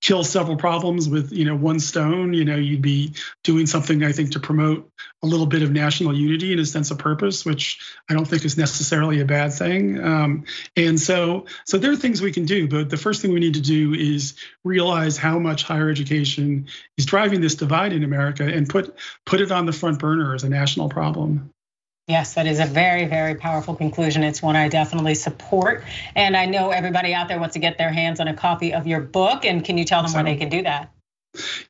kill 0.00 0.22
several 0.22 0.56
problems 0.56 1.08
with 1.08 1.32
you 1.32 1.44
know 1.44 1.56
one 1.56 1.80
stone. 1.80 2.32
You 2.32 2.44
know, 2.44 2.56
you'd 2.56 2.82
be 2.82 3.14
doing 3.44 3.66
something 3.66 4.02
I 4.04 4.12
think 4.12 4.32
to 4.32 4.40
promote 4.40 4.90
a 5.22 5.26
little 5.26 5.46
bit 5.46 5.62
of 5.62 5.70
national 5.70 6.16
unity 6.16 6.52
and 6.52 6.60
a 6.60 6.66
sense 6.66 6.90
of 6.90 6.98
purpose, 6.98 7.44
which 7.44 7.80
I 8.08 8.14
don't 8.14 8.26
think 8.26 8.44
is 8.44 8.56
necessarily 8.56 9.20
a 9.20 9.24
bad 9.24 9.52
thing. 9.52 10.02
Um, 10.02 10.44
and 10.76 11.00
so 11.00 11.46
so 11.64 11.78
there 11.78 11.92
are 11.92 11.96
things 11.96 12.22
we 12.22 12.32
can 12.32 12.44
do, 12.44 12.68
but 12.68 12.90
the 12.90 12.96
first 12.96 13.22
thing 13.22 13.32
we 13.32 13.40
need 13.40 13.54
to 13.54 13.60
do 13.60 13.94
is 13.94 14.34
realize 14.64 15.16
how 15.16 15.38
much 15.38 15.64
higher 15.64 15.90
education 15.90 16.68
is 16.96 17.06
driving 17.06 17.40
this 17.40 17.54
divide 17.54 17.92
in 17.92 18.04
America 18.04 18.44
and 18.44 18.68
put 18.68 18.96
put 19.26 19.40
it 19.40 19.50
on 19.50 19.66
the 19.66 19.72
front 19.72 19.98
burner 19.98 20.34
as 20.34 20.44
a 20.44 20.48
national 20.48 20.88
problem. 20.88 21.50
Yes, 22.08 22.34
that 22.34 22.46
is 22.46 22.58
a 22.58 22.64
very, 22.64 23.04
very 23.04 23.34
powerful 23.34 23.74
conclusion. 23.74 24.24
It's 24.24 24.40
one 24.40 24.56
I 24.56 24.68
definitely 24.68 25.14
support. 25.14 25.84
And 26.16 26.34
I 26.38 26.46
know 26.46 26.70
everybody 26.70 27.12
out 27.12 27.28
there 27.28 27.38
wants 27.38 27.52
to 27.52 27.58
get 27.58 27.76
their 27.76 27.92
hands 27.92 28.18
on 28.18 28.28
a 28.28 28.34
copy 28.34 28.72
of 28.72 28.86
your 28.86 29.00
book. 29.00 29.44
And 29.44 29.62
can 29.62 29.76
you 29.76 29.84
tell 29.84 30.00
them 30.00 30.10
so, 30.10 30.14
where 30.16 30.24
they 30.24 30.36
can 30.36 30.48
do 30.48 30.62
that? 30.62 30.90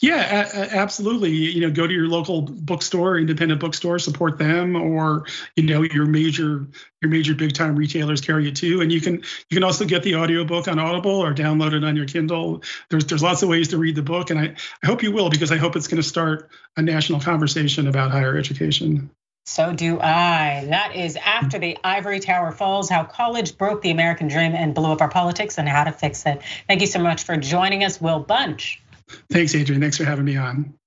Yeah, 0.01 0.49
absolutely. 0.55 1.33
You 1.33 1.63
know, 1.63 1.73
go 1.73 1.89
to 1.89 1.93
your 1.93 2.07
local 2.07 2.43
bookstore, 2.43 3.19
independent 3.19 3.61
bookstore, 3.61 3.99
support 3.99 4.39
them, 4.39 4.77
or 4.77 5.25
you 5.57 5.65
know, 5.65 5.83
your 5.83 6.07
major 6.07 6.69
your 7.03 7.11
major 7.11 7.35
big 7.35 7.53
time 7.53 7.75
retailers 7.75 8.21
carry 8.21 8.47
it 8.47 8.55
too. 8.55 8.81
And 8.81 8.93
you 8.93 9.01
can 9.01 9.15
you 9.15 9.57
can 9.57 9.65
also 9.65 9.85
get 9.85 10.05
the 10.05 10.15
audiobook 10.15 10.69
on 10.69 10.79
Audible 10.79 11.21
or 11.21 11.35
download 11.35 11.73
it 11.73 11.83
on 11.83 11.97
your 11.97 12.07
Kindle. 12.07 12.63
There's 12.91 13.07
there's 13.07 13.25
lots 13.25 13.43
of 13.43 13.49
ways 13.49 13.69
to 13.69 13.79
read 13.79 13.97
the 13.97 14.03
book, 14.03 14.31
and 14.31 14.39
I 14.39 14.55
I 14.85 14.87
hope 14.87 15.03
you 15.03 15.11
will 15.11 15.31
because 15.31 15.51
I 15.51 15.57
hope 15.57 15.75
it's 15.75 15.89
going 15.89 16.01
to 16.01 16.09
start 16.09 16.49
a 16.77 16.83
national 16.83 17.19
conversation 17.21 17.89
about 17.89 18.13
higher 18.13 18.39
education. 18.39 19.11
So 19.49 19.73
do 19.73 19.99
I. 19.99 20.67
That 20.69 20.95
is 20.95 21.17
after 21.17 21.59
the 21.59 21.79
ivory 21.83 22.21
tower 22.21 22.53
falls, 22.53 22.91
how 22.91 23.05
college 23.05 23.57
broke 23.57 23.81
the 23.81 23.91
American 23.91 24.29
dream 24.29 24.55
and 24.55 24.75
blew 24.75 24.93
up 24.93 25.01
our 25.01 25.09
politics 25.09 25.57
and 25.57 25.67
how 25.67 25.85
to 25.85 25.91
fix 25.91 26.27
it. 26.27 26.43
Thank 26.67 26.83
you 26.83 26.87
so 26.87 26.99
much 26.99 27.25
for 27.25 27.35
joining 27.35 27.83
us, 27.83 27.99
Will 27.99 28.21
Bunch. 28.21 28.83
Thanks, 29.31 29.55
Adrienne. 29.55 29.81
Thanks 29.81 29.97
for 29.97 30.05
having 30.05 30.27
me 30.27 30.37
on. 30.37 30.78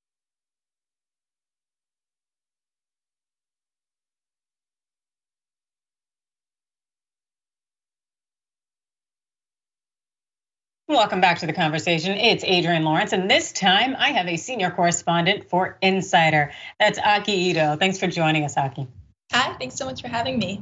Welcome 10.92 11.22
back 11.22 11.40
to 11.40 11.46
the 11.46 11.54
conversation. 11.54 12.18
It's 12.18 12.44
Adrienne 12.44 12.84
Lawrence, 12.84 13.14
and 13.14 13.32
this 13.32 13.54
time 13.54 13.96
I 13.98 14.10
have 14.10 14.28
a 14.28 14.36
senior 14.36 14.70
correspondent 14.70 15.50
for 15.50 15.78
Insider. 15.82 16.52
That's 16.82 17.00
Aki 17.00 17.32
Ito. 17.32 17.78
Thanks 17.78 17.98
for 17.98 18.08
joining 18.08 18.44
us, 18.44 18.58
Aki. 18.58 18.90
Hi, 19.32 19.56
thanks 19.58 19.76
so 19.76 19.86
much 19.86 20.02
for 20.02 20.10
having 20.10 20.38
me. 20.38 20.62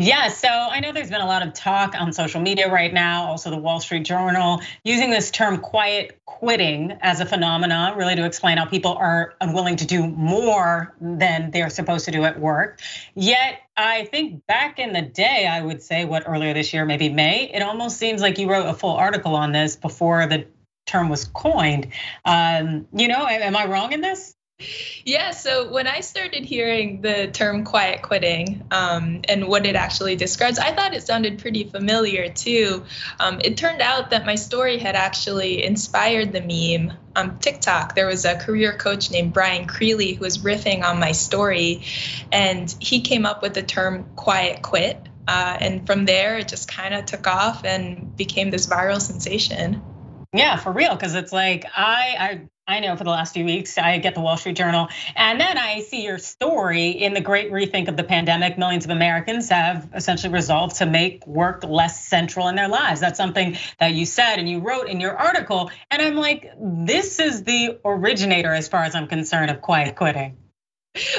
Yeah, 0.00 0.28
so 0.28 0.48
I 0.48 0.78
know 0.78 0.92
there's 0.92 1.10
been 1.10 1.22
a 1.22 1.26
lot 1.26 1.44
of 1.44 1.54
talk 1.54 1.96
on 1.98 2.12
social 2.12 2.40
media 2.40 2.70
right 2.70 2.94
now, 2.94 3.24
also 3.24 3.50
the 3.50 3.56
Wall 3.56 3.80
Street 3.80 4.04
Journal, 4.04 4.60
using 4.84 5.10
this 5.10 5.32
term 5.32 5.58
quiet 5.58 6.20
quitting 6.24 6.92
as 7.00 7.18
a 7.18 7.26
phenomenon, 7.26 7.98
really 7.98 8.14
to 8.14 8.24
explain 8.24 8.58
how 8.58 8.66
people 8.66 8.92
are 8.92 9.34
unwilling 9.40 9.74
to 9.74 9.84
do 9.84 10.06
more 10.06 10.94
than 11.00 11.50
they're 11.50 11.68
supposed 11.68 12.04
to 12.04 12.12
do 12.12 12.22
at 12.22 12.38
work. 12.38 12.78
Yet, 13.16 13.58
I 13.76 14.04
think 14.04 14.46
back 14.46 14.78
in 14.78 14.92
the 14.92 15.02
day, 15.02 15.48
I 15.48 15.60
would 15.60 15.82
say, 15.82 16.04
what 16.04 16.28
earlier 16.28 16.54
this 16.54 16.72
year, 16.72 16.84
maybe 16.84 17.08
May, 17.08 17.50
it 17.52 17.62
almost 17.62 17.96
seems 17.96 18.22
like 18.22 18.38
you 18.38 18.48
wrote 18.48 18.68
a 18.68 18.74
full 18.74 18.94
article 18.94 19.34
on 19.34 19.50
this 19.50 19.74
before 19.74 20.28
the 20.28 20.46
term 20.86 21.08
was 21.08 21.24
coined. 21.24 21.88
Um, 22.24 22.86
you 22.92 23.08
know, 23.08 23.26
am 23.26 23.56
I 23.56 23.66
wrong 23.66 23.92
in 23.92 24.00
this? 24.00 24.36
Yeah, 25.04 25.30
so 25.30 25.70
when 25.70 25.86
I 25.86 26.00
started 26.00 26.44
hearing 26.44 27.00
the 27.00 27.28
term 27.28 27.64
quiet 27.64 28.02
quitting 28.02 28.64
um, 28.72 29.20
and 29.28 29.46
what 29.46 29.66
it 29.66 29.76
actually 29.76 30.16
describes, 30.16 30.58
I 30.58 30.72
thought 30.72 30.94
it 30.94 31.04
sounded 31.06 31.38
pretty 31.38 31.64
familiar 31.64 32.28
too. 32.28 32.84
Um, 33.20 33.40
it 33.44 33.56
turned 33.56 33.80
out 33.80 34.10
that 34.10 34.26
my 34.26 34.34
story 34.34 34.78
had 34.78 34.96
actually 34.96 35.62
inspired 35.64 36.32
the 36.32 36.40
meme 36.40 36.92
on 37.14 37.38
TikTok. 37.38 37.94
There 37.94 38.06
was 38.06 38.24
a 38.24 38.36
career 38.36 38.76
coach 38.76 39.12
named 39.12 39.32
Bryan 39.32 39.66
Creely 39.66 40.14
who 40.14 40.24
was 40.24 40.38
riffing 40.38 40.82
on 40.82 40.98
my 40.98 41.12
story, 41.12 41.84
and 42.32 42.74
he 42.80 43.02
came 43.02 43.26
up 43.26 43.42
with 43.42 43.54
the 43.54 43.62
term 43.62 44.10
quiet 44.16 44.62
quit. 44.62 45.00
Uh, 45.28 45.56
and 45.60 45.86
from 45.86 46.04
there, 46.04 46.38
it 46.38 46.48
just 46.48 46.68
kind 46.68 46.94
of 46.94 47.04
took 47.04 47.26
off 47.26 47.64
and 47.64 48.16
became 48.16 48.50
this 48.50 48.66
viral 48.66 49.00
sensation. 49.00 49.82
Yeah, 50.32 50.56
for 50.56 50.72
real, 50.72 50.94
because 50.94 51.14
it's 51.14 51.32
like 51.32 51.64
I, 51.76 52.16
I 52.18 52.40
I 52.68 52.80
know 52.80 52.94
for 52.96 53.04
the 53.04 53.10
last 53.10 53.32
few 53.32 53.46
weeks, 53.46 53.78
I 53.78 53.96
get 53.96 54.14
the 54.14 54.20
Wall 54.20 54.36
Street 54.36 54.54
Journal, 54.54 54.88
and 55.16 55.40
then 55.40 55.56
I 55.56 55.80
see 55.80 56.04
your 56.04 56.18
story 56.18 56.90
in 56.90 57.14
the 57.14 57.20
great 57.22 57.50
rethink 57.50 57.88
of 57.88 57.96
the 57.96 58.04
pandemic. 58.04 58.58
Millions 58.58 58.84
of 58.84 58.90
Americans 58.90 59.48
have 59.48 59.88
essentially 59.94 60.34
resolved 60.34 60.76
to 60.76 60.86
make 60.86 61.26
work 61.26 61.64
less 61.64 62.04
central 62.04 62.46
in 62.48 62.56
their 62.56 62.68
lives. 62.68 63.00
That's 63.00 63.16
something 63.16 63.56
that 63.80 63.94
you 63.94 64.04
said 64.04 64.36
and 64.36 64.46
you 64.46 64.58
wrote 64.58 64.86
in 64.86 65.00
your 65.00 65.16
article. 65.16 65.70
And 65.90 66.02
I'm 66.02 66.14
like, 66.14 66.52
this 66.60 67.18
is 67.20 67.42
the 67.42 67.78
originator, 67.86 68.52
as 68.52 68.68
far 68.68 68.82
as 68.82 68.94
I'm 68.94 69.06
concerned, 69.06 69.50
of 69.50 69.62
quiet 69.62 69.96
quitting. 69.96 70.36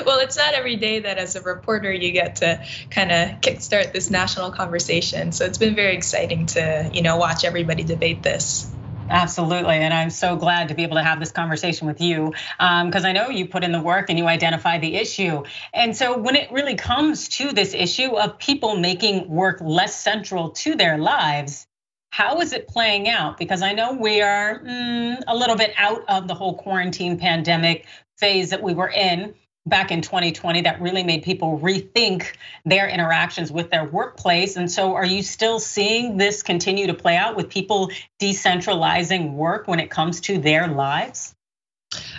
Well, 0.06 0.20
it's 0.20 0.38
not 0.38 0.54
every 0.54 0.76
day 0.76 1.00
that 1.00 1.18
as 1.18 1.36
a 1.36 1.42
reporter 1.42 1.92
you 1.92 2.12
get 2.12 2.38
to 2.38 2.64
kind 2.92 3.12
of 3.12 3.42
kickstart 3.42 3.92
this 3.92 4.12
national 4.12 4.52
conversation. 4.52 5.32
So 5.32 5.46
it's 5.46 5.58
been 5.58 5.74
very 5.74 5.96
exciting 5.96 6.46
to, 6.48 6.92
you 6.94 7.02
know, 7.02 7.18
watch 7.18 7.44
everybody 7.44 7.84
debate 7.84 8.22
this. 8.22 8.70
Absolutely. 9.10 9.76
And 9.76 9.94
I'm 9.94 10.10
so 10.10 10.36
glad 10.36 10.70
to 10.70 10.76
be 10.76 10.84
able 10.84 10.98
to 10.98 11.04
have 11.04 11.20
this 11.20 11.32
conversation 11.32 11.88
with 11.88 12.00
you 12.00 12.34
because 12.58 13.04
um, 13.04 13.06
I 13.06 13.12
know 13.12 13.30
you 13.30 13.48
put 13.48 13.64
in 13.64 13.72
the 13.72 13.82
work 13.82 14.10
and 14.10 14.20
you 14.20 14.28
identify 14.28 14.78
the 14.78 14.96
issue. 14.96 15.44
And 15.74 15.96
so 15.96 16.18
when 16.18 16.36
it 16.36 16.52
really 16.52 16.76
comes 16.76 17.30
to 17.30 17.52
this 17.52 17.74
issue 17.74 18.16
of 18.16 18.38
people 18.38 18.78
making 18.78 19.28
work 19.30 19.60
less 19.62 20.00
central 20.00 20.52
to 20.52 20.76
their 20.76 20.98
lives, 20.98 21.66
how 22.12 22.42
is 22.42 22.54
it 22.54 22.68
playing 22.68 23.08
out? 23.08 23.38
Because 23.38 23.62
I 23.62 23.74
know 23.74 23.94
we 23.94 24.22
are 24.22 24.60
mm, 24.60 25.22
a 25.28 25.36
little 25.36 25.56
bit 25.56 25.74
out 25.78 26.04
of 26.08 26.28
the 26.28 26.34
whole 26.34 26.56
quarantine 26.58 27.20
pandemic 27.20 27.86
phase 28.18 28.50
that 28.50 28.62
we 28.62 28.74
were 28.74 28.90
in 28.90 29.34
back 29.66 29.92
in 29.92 30.02
2020 30.02 30.62
that 30.62 30.82
really 30.82 31.04
made 31.04 31.24
people 31.24 31.60
rethink 31.60 32.36
their 32.66 32.88
interactions 32.88 33.52
with 33.52 33.70
their 33.70 33.86
workplace. 33.86 34.56
And 34.56 34.72
so, 34.72 34.96
are 34.96 35.06
you 35.06 35.22
still 35.22 35.60
seeing 35.60 36.18
this 36.18 36.44
continue 36.44 36.88
to 36.88 36.94
play 36.94 37.16
out 37.16 37.36
with 37.36 37.50
people 37.50 37.92
decentralizing 38.20 39.34
work 39.34 39.68
when 39.68 39.80
it 39.80 39.90
comes 39.90 40.22
to 40.22 40.38
their 40.38 40.68
lives? 40.68 41.36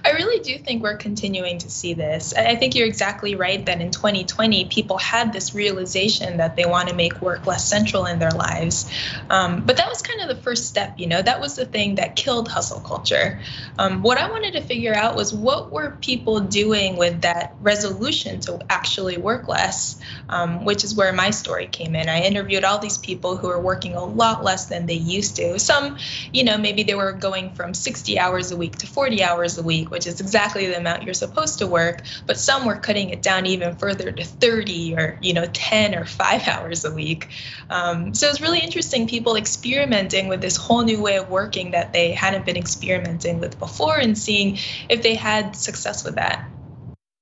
I 0.05 0.11
really 0.11 0.41
do 0.41 0.59
think 0.59 0.83
we're 0.83 0.97
continuing 0.97 1.59
to 1.59 1.71
see 1.71 1.95
this. 1.95 2.35
I 2.35 2.57
think 2.57 2.75
you're 2.75 2.89
exactly 2.89 3.37
right 3.37 3.65
that 3.67 3.81
in 3.81 3.93
2020, 3.93 4.65
people 4.65 4.99
had 4.99 5.33
this 5.33 5.55
realization 5.55 6.39
that 6.39 6.57
they 6.57 6.67
want 6.67 6.89
to 6.89 6.95
make 6.95 7.21
work 7.23 7.47
less 7.47 7.69
central 7.69 8.07
in 8.07 8.19
their 8.19 8.33
lives. 8.33 8.91
Um, 9.29 9.65
but 9.65 9.77
that 9.77 9.89
was 9.89 10.03
kind 10.03 10.23
of 10.23 10.29
the 10.29 10.43
first 10.43 10.67
step, 10.67 10.99
you 10.99 11.07
know, 11.07 11.23
that 11.23 11.41
was 11.41 11.55
the 11.55 11.67
thing 11.67 11.97
that 11.97 12.17
killed 12.17 12.49
hustle 12.49 12.81
culture. 12.81 13.41
Um, 13.79 14.03
what 14.03 14.19
I 14.19 14.29
wanted 14.29 14.55
to 14.55 14.61
figure 14.61 14.95
out 14.95 15.15
was 15.15 15.33
what 15.33 15.71
were 15.71 15.97
people 16.01 16.41
doing 16.41 16.97
with 16.97 17.21
that 17.21 17.55
resolution 17.61 18.41
to 18.41 18.59
actually 18.69 19.19
work 19.19 19.47
less, 19.47 20.01
um, 20.29 20.65
which 20.65 20.83
is 20.83 20.97
where 20.97 21.13
my 21.13 21.31
story 21.31 21.67
came 21.67 21.95
in. 21.95 22.09
I 22.09 22.23
interviewed 22.23 22.65
all 22.65 22.81
these 22.81 22.99
people 22.99 23.37
who 23.37 23.49
are 23.49 23.61
working 23.61 23.95
a 23.95 24.05
lot 24.05 24.43
less 24.43 24.67
than 24.67 24.87
they 24.87 24.95
used 24.95 25.37
to. 25.37 25.61
Some, 25.61 25.99
you 26.33 26.43
know, 26.43 26.59
maybe 26.59 26.83
they 26.83 26.97
were 26.97 27.13
going 27.13 27.55
from 27.55 27.73
60 27.73 28.19
hours 28.19 28.51
a 28.51 28.57
week 28.57 28.79
to 28.79 28.89
40 28.89 29.23
hours 29.23 29.60
a 29.61 29.63
week, 29.63 29.91
which 29.91 30.07
is 30.07 30.21
exactly 30.21 30.67
the 30.67 30.77
amount 30.77 31.05
you're 31.05 31.15
supposed 31.15 31.61
to 31.61 31.67
work. 31.67 32.03
But 32.27 32.39
some 32.39 32.67
were 32.67 32.77
cutting 32.77 33.11
it 33.11 33.23
down 33.23 33.47
even 33.47 33.77
further 33.77 34.11
to 34.11 34.25
30 34.25 34.97
or 34.97 35.19
you 35.21 35.33
know 35.33 35.47
10 35.53 35.95
or 35.95 36.05
five 36.05 36.49
hours 36.49 36.85
a 36.85 36.93
week. 36.93 37.29
Um, 37.69 38.15
so 38.15 38.29
it's 38.29 38.41
really 38.41 38.61
interesting. 38.61 39.07
People 39.07 39.37
experimenting 39.37 40.27
with 40.27 40.41
this 40.41 40.57
whole 40.57 40.83
new 40.83 41.01
way 41.01 41.17
of 41.17 41.31
working 41.31 41.71
that 41.71 41.93
they 41.93 42.11
hadn't 42.11 42.45
been 42.45 42.57
experimenting 42.57 43.39
with 43.39 43.59
before, 43.59 43.99
and 43.99 44.19
seeing 44.19 44.59
if 44.89 45.03
they 45.03 45.15
had 45.15 45.55
success 45.55 46.05
with 46.05 46.17
that. 46.17 46.51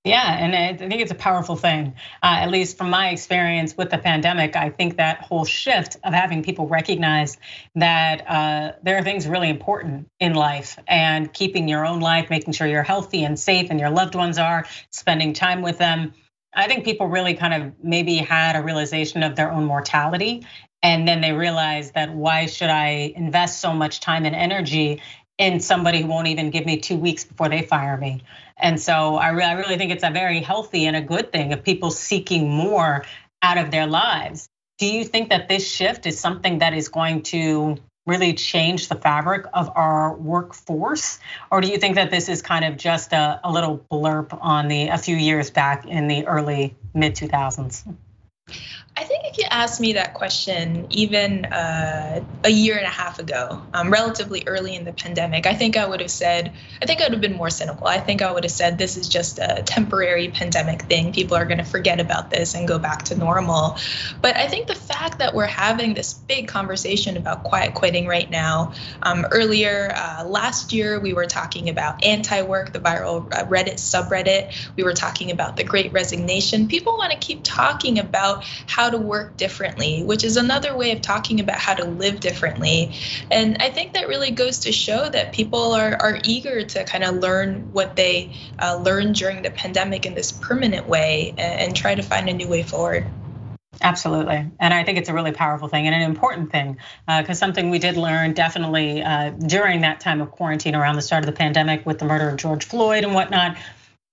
Yeah, 0.04 0.36
and 0.38 0.56
I 0.56 0.74
think 0.74 1.02
it's 1.02 1.10
a 1.10 1.16
powerful 1.16 1.56
thing. 1.56 1.94
Uh, 2.22 2.36
at 2.40 2.50
least 2.50 2.78
from 2.78 2.88
my 2.88 3.10
experience 3.10 3.76
with 3.76 3.90
the 3.90 3.98
pandemic, 3.98 4.56
I 4.56 4.70
think 4.70 4.96
that 4.96 5.20
whole 5.20 5.44
shift 5.44 5.96
of 6.02 6.14
having 6.14 6.42
people 6.42 6.66
recognize 6.66 7.36
that 7.74 8.22
uh, 8.26 8.72
there 8.82 8.96
are 8.96 9.02
things 9.02 9.26
really 9.28 9.50
important 9.50 10.08
in 10.18 10.34
life 10.34 10.78
and 10.86 11.30
keeping 11.32 11.68
your 11.68 11.84
own 11.84 12.00
life, 12.00 12.30
making 12.30 12.54
sure 12.54 12.66
you're 12.66 12.82
healthy 12.82 13.24
and 13.24 13.38
safe 13.38 13.70
and 13.70 13.78
your 13.78 13.90
loved 13.90 14.14
ones 14.14 14.38
are, 14.38 14.66
spending 14.90 15.34
time 15.34 15.60
with 15.60 15.76
them. 15.76 16.14
I 16.54 16.68
think 16.68 16.84
people 16.84 17.08
really 17.08 17.34
kind 17.34 17.62
of 17.62 17.72
maybe 17.82 18.16
had 18.16 18.56
a 18.56 18.62
realization 18.62 19.22
of 19.22 19.36
their 19.36 19.52
own 19.52 19.64
mortality. 19.64 20.46
And 20.82 21.06
then 21.06 21.20
they 21.20 21.32
realized 21.32 21.94
that 21.94 22.14
why 22.14 22.46
should 22.46 22.70
I 22.70 23.12
invest 23.14 23.60
so 23.60 23.74
much 23.74 24.00
time 24.00 24.24
and 24.24 24.34
energy 24.34 25.02
in 25.38 25.60
somebody 25.60 26.02
who 26.02 26.08
won't 26.08 26.28
even 26.28 26.50
give 26.50 26.66
me 26.66 26.78
two 26.78 26.96
weeks 26.96 27.24
before 27.24 27.48
they 27.48 27.62
fire 27.62 27.96
me. 27.96 28.22
And 28.58 28.80
so 28.80 29.16
I, 29.16 29.28
I 29.28 29.52
really 29.52 29.76
think 29.76 29.92
it's 29.92 30.04
a 30.04 30.10
very 30.10 30.40
healthy 30.40 30.86
and 30.86 30.96
a 30.96 31.00
good 31.00 31.32
thing 31.32 31.52
of 31.52 31.62
people 31.62 31.90
seeking 31.90 32.50
more 32.50 33.04
out 33.42 33.58
of 33.58 33.70
their 33.70 33.86
lives. 33.86 34.48
Do 34.78 34.86
you 34.86 35.04
think 35.04 35.30
that 35.30 35.48
this 35.48 35.68
shift 35.68 36.06
is 36.06 36.18
something 36.18 36.58
that 36.58 36.74
is 36.74 36.88
going 36.88 37.22
to 37.24 37.78
really 38.06 38.32
change 38.32 38.88
the 38.88 38.94
fabric 38.94 39.44
of 39.52 39.70
our 39.76 40.16
workforce? 40.16 41.18
Or 41.50 41.60
do 41.60 41.68
you 41.68 41.78
think 41.78 41.96
that 41.96 42.10
this 42.10 42.28
is 42.28 42.42
kind 42.42 42.64
of 42.64 42.76
just 42.76 43.12
a, 43.12 43.40
a 43.44 43.52
little 43.52 43.84
blurb 43.90 44.36
on 44.40 44.68
the 44.68 44.88
a 44.88 44.98
few 44.98 45.16
years 45.16 45.50
back 45.50 45.86
in 45.86 46.08
the 46.08 46.26
early 46.26 46.74
mid 46.94 47.14
2000s? 47.14 47.94
You 49.38 49.44
asked 49.48 49.80
me 49.80 49.92
that 49.92 50.14
question 50.14 50.88
even 50.90 51.44
uh, 51.44 52.24
a 52.42 52.48
year 52.48 52.76
and 52.76 52.84
a 52.84 52.90
half 52.90 53.20
ago, 53.20 53.62
um, 53.72 53.88
relatively 53.88 54.42
early 54.48 54.74
in 54.74 54.84
the 54.84 54.92
pandemic, 54.92 55.46
I 55.46 55.54
think 55.54 55.76
I 55.76 55.86
would 55.86 56.00
have 56.00 56.10
said, 56.10 56.52
I 56.82 56.86
think 56.86 57.00
I 57.00 57.04
would 57.04 57.12
have 57.12 57.20
been 57.20 57.36
more 57.36 57.48
cynical. 57.48 57.86
I 57.86 58.00
think 58.00 58.20
I 58.20 58.32
would 58.32 58.42
have 58.42 58.50
said 58.50 58.78
this 58.78 58.96
is 58.96 59.08
just 59.08 59.38
a 59.38 59.62
temporary 59.64 60.26
pandemic 60.26 60.82
thing. 60.82 61.12
People 61.12 61.36
are 61.36 61.44
going 61.44 61.58
to 61.58 61.64
forget 61.64 62.00
about 62.00 62.30
this 62.30 62.56
and 62.56 62.66
go 62.66 62.80
back 62.80 63.04
to 63.04 63.16
normal. 63.16 63.78
But 64.20 64.36
I 64.36 64.48
think 64.48 64.66
the 64.66 64.74
fact 64.74 65.20
that 65.20 65.34
we're 65.34 65.46
having 65.46 65.94
this 65.94 66.14
big 66.14 66.48
conversation 66.48 67.16
about 67.16 67.44
quiet 67.44 67.74
quitting 67.74 68.08
right 68.08 68.28
now, 68.28 68.72
um, 69.04 69.24
earlier 69.30 69.92
uh, 69.94 70.24
last 70.26 70.72
year, 70.72 70.98
we 70.98 71.12
were 71.12 71.26
talking 71.26 71.68
about 71.68 72.02
anti 72.02 72.42
work, 72.42 72.72
the 72.72 72.80
viral 72.80 73.32
uh, 73.32 73.44
Reddit 73.44 73.74
subreddit. 73.74 74.52
We 74.74 74.82
were 74.82 74.94
talking 74.94 75.30
about 75.30 75.56
the 75.56 75.62
great 75.62 75.92
resignation. 75.92 76.66
People 76.66 76.96
want 76.96 77.12
to 77.12 77.18
keep 77.18 77.42
talking 77.44 78.00
about 78.00 78.42
how 78.66 78.90
to 78.90 78.98
work 78.98 79.27
differently, 79.36 80.02
which 80.02 80.24
is 80.24 80.36
another 80.36 80.76
way 80.76 80.92
of 80.92 81.00
talking 81.00 81.40
about 81.40 81.58
how 81.58 81.74
to 81.74 81.84
live 81.84 82.20
differently. 82.20 82.92
And 83.30 83.58
I 83.60 83.70
think 83.70 83.94
that 83.94 84.08
really 84.08 84.30
goes 84.30 84.60
to 84.60 84.72
show 84.72 85.08
that 85.08 85.32
people 85.32 85.72
are, 85.72 85.96
are 86.00 86.18
eager 86.24 86.64
to 86.64 86.84
kind 86.84 87.04
of 87.04 87.16
learn 87.16 87.72
what 87.72 87.96
they 87.96 88.34
uh, 88.58 88.76
learned 88.76 89.14
during 89.14 89.42
the 89.42 89.50
pandemic 89.50 90.06
in 90.06 90.14
this 90.14 90.32
permanent 90.32 90.88
way 90.88 91.34
and, 91.36 91.60
and 91.60 91.76
try 91.76 91.94
to 91.94 92.02
find 92.02 92.28
a 92.28 92.32
new 92.32 92.48
way 92.48 92.62
forward. 92.62 93.06
Absolutely. 93.80 94.50
And 94.58 94.74
I 94.74 94.82
think 94.82 94.98
it's 94.98 95.08
a 95.08 95.14
really 95.14 95.32
powerful 95.32 95.68
thing 95.68 95.86
and 95.86 95.94
an 95.94 96.02
important 96.02 96.50
thing 96.50 96.78
because 97.06 97.30
uh, 97.30 97.34
something 97.34 97.70
we 97.70 97.78
did 97.78 97.96
learn 97.96 98.32
definitely 98.32 99.02
uh, 99.02 99.30
during 99.30 99.82
that 99.82 100.00
time 100.00 100.20
of 100.20 100.30
quarantine 100.30 100.74
around 100.74 100.96
the 100.96 101.02
start 101.02 101.22
of 101.22 101.26
the 101.26 101.36
pandemic 101.36 101.86
with 101.86 101.98
the 101.98 102.04
murder 102.04 102.28
of 102.28 102.36
George 102.36 102.64
Floyd 102.64 103.04
and 103.04 103.14
whatnot 103.14 103.56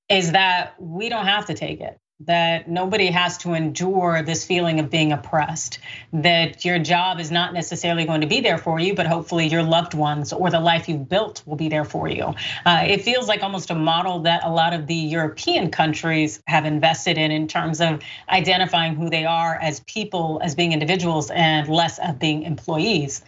is 0.07 0.33
that 0.33 0.75
we 0.79 1.09
don't 1.09 1.25
have 1.25 1.47
to 1.47 1.55
take 1.55 1.81
it 1.81 1.97
that 2.21 2.69
nobody 2.69 3.07
has 3.07 3.37
to 3.37 3.53
endure 3.53 4.21
this 4.21 4.45
feeling 4.45 4.79
of 4.79 4.89
being 4.89 5.11
oppressed, 5.11 5.79
that 6.13 6.63
your 6.63 6.79
job 6.79 7.19
is 7.19 7.29
not 7.29 7.53
necessarily 7.53 8.05
going 8.05 8.21
to 8.21 8.27
be 8.27 8.39
there 8.39 8.57
for 8.57 8.79
you, 8.79 8.95
but 8.95 9.05
hopefully 9.05 9.47
your 9.47 9.63
loved 9.63 9.93
ones 9.93 10.31
or 10.31 10.49
the 10.49 10.59
life 10.59 10.87
you've 10.87 11.09
built 11.09 11.43
will 11.45 11.57
be 11.57 11.67
there 11.67 11.83
for 11.83 12.07
you. 12.07 12.33
Uh, 12.65 12.85
it 12.87 13.01
feels 13.01 13.27
like 13.27 13.43
almost 13.43 13.69
a 13.69 13.75
model 13.75 14.19
that 14.19 14.45
a 14.45 14.49
lot 14.49 14.71
of 14.71 14.87
the 14.87 14.95
European 14.95 15.69
countries 15.69 16.41
have 16.47 16.63
invested 16.65 17.17
in 17.17 17.31
in 17.31 17.49
terms 17.49 17.81
of 17.81 18.01
identifying 18.29 18.95
who 18.95 19.09
they 19.09 19.25
are 19.25 19.55
as 19.55 19.81
people, 19.81 20.39
as 20.41 20.55
being 20.55 20.71
individuals, 20.71 21.29
and 21.31 21.67
less 21.67 21.99
of 21.99 22.17
being 22.17 22.43
employees. 22.43 23.23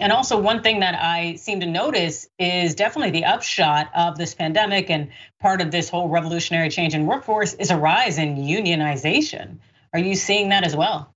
And 0.00 0.12
also, 0.12 0.40
one 0.40 0.62
thing 0.62 0.80
that 0.80 0.94
I 0.94 1.34
seem 1.34 1.60
to 1.60 1.66
notice 1.66 2.26
is 2.38 2.74
definitely 2.74 3.10
the 3.10 3.26
upshot 3.26 3.90
of 3.94 4.16
this 4.16 4.34
pandemic 4.34 4.88
and 4.88 5.10
part 5.40 5.60
of 5.60 5.70
this 5.70 5.90
whole 5.90 6.08
revolutionary 6.08 6.70
change 6.70 6.94
in 6.94 7.04
workforce 7.04 7.52
is 7.52 7.70
a 7.70 7.76
rise 7.76 8.16
in 8.16 8.36
unionization. 8.36 9.58
Are 9.92 10.00
you 10.00 10.14
seeing 10.14 10.48
that 10.48 10.64
as 10.64 10.74
well? 10.74 11.09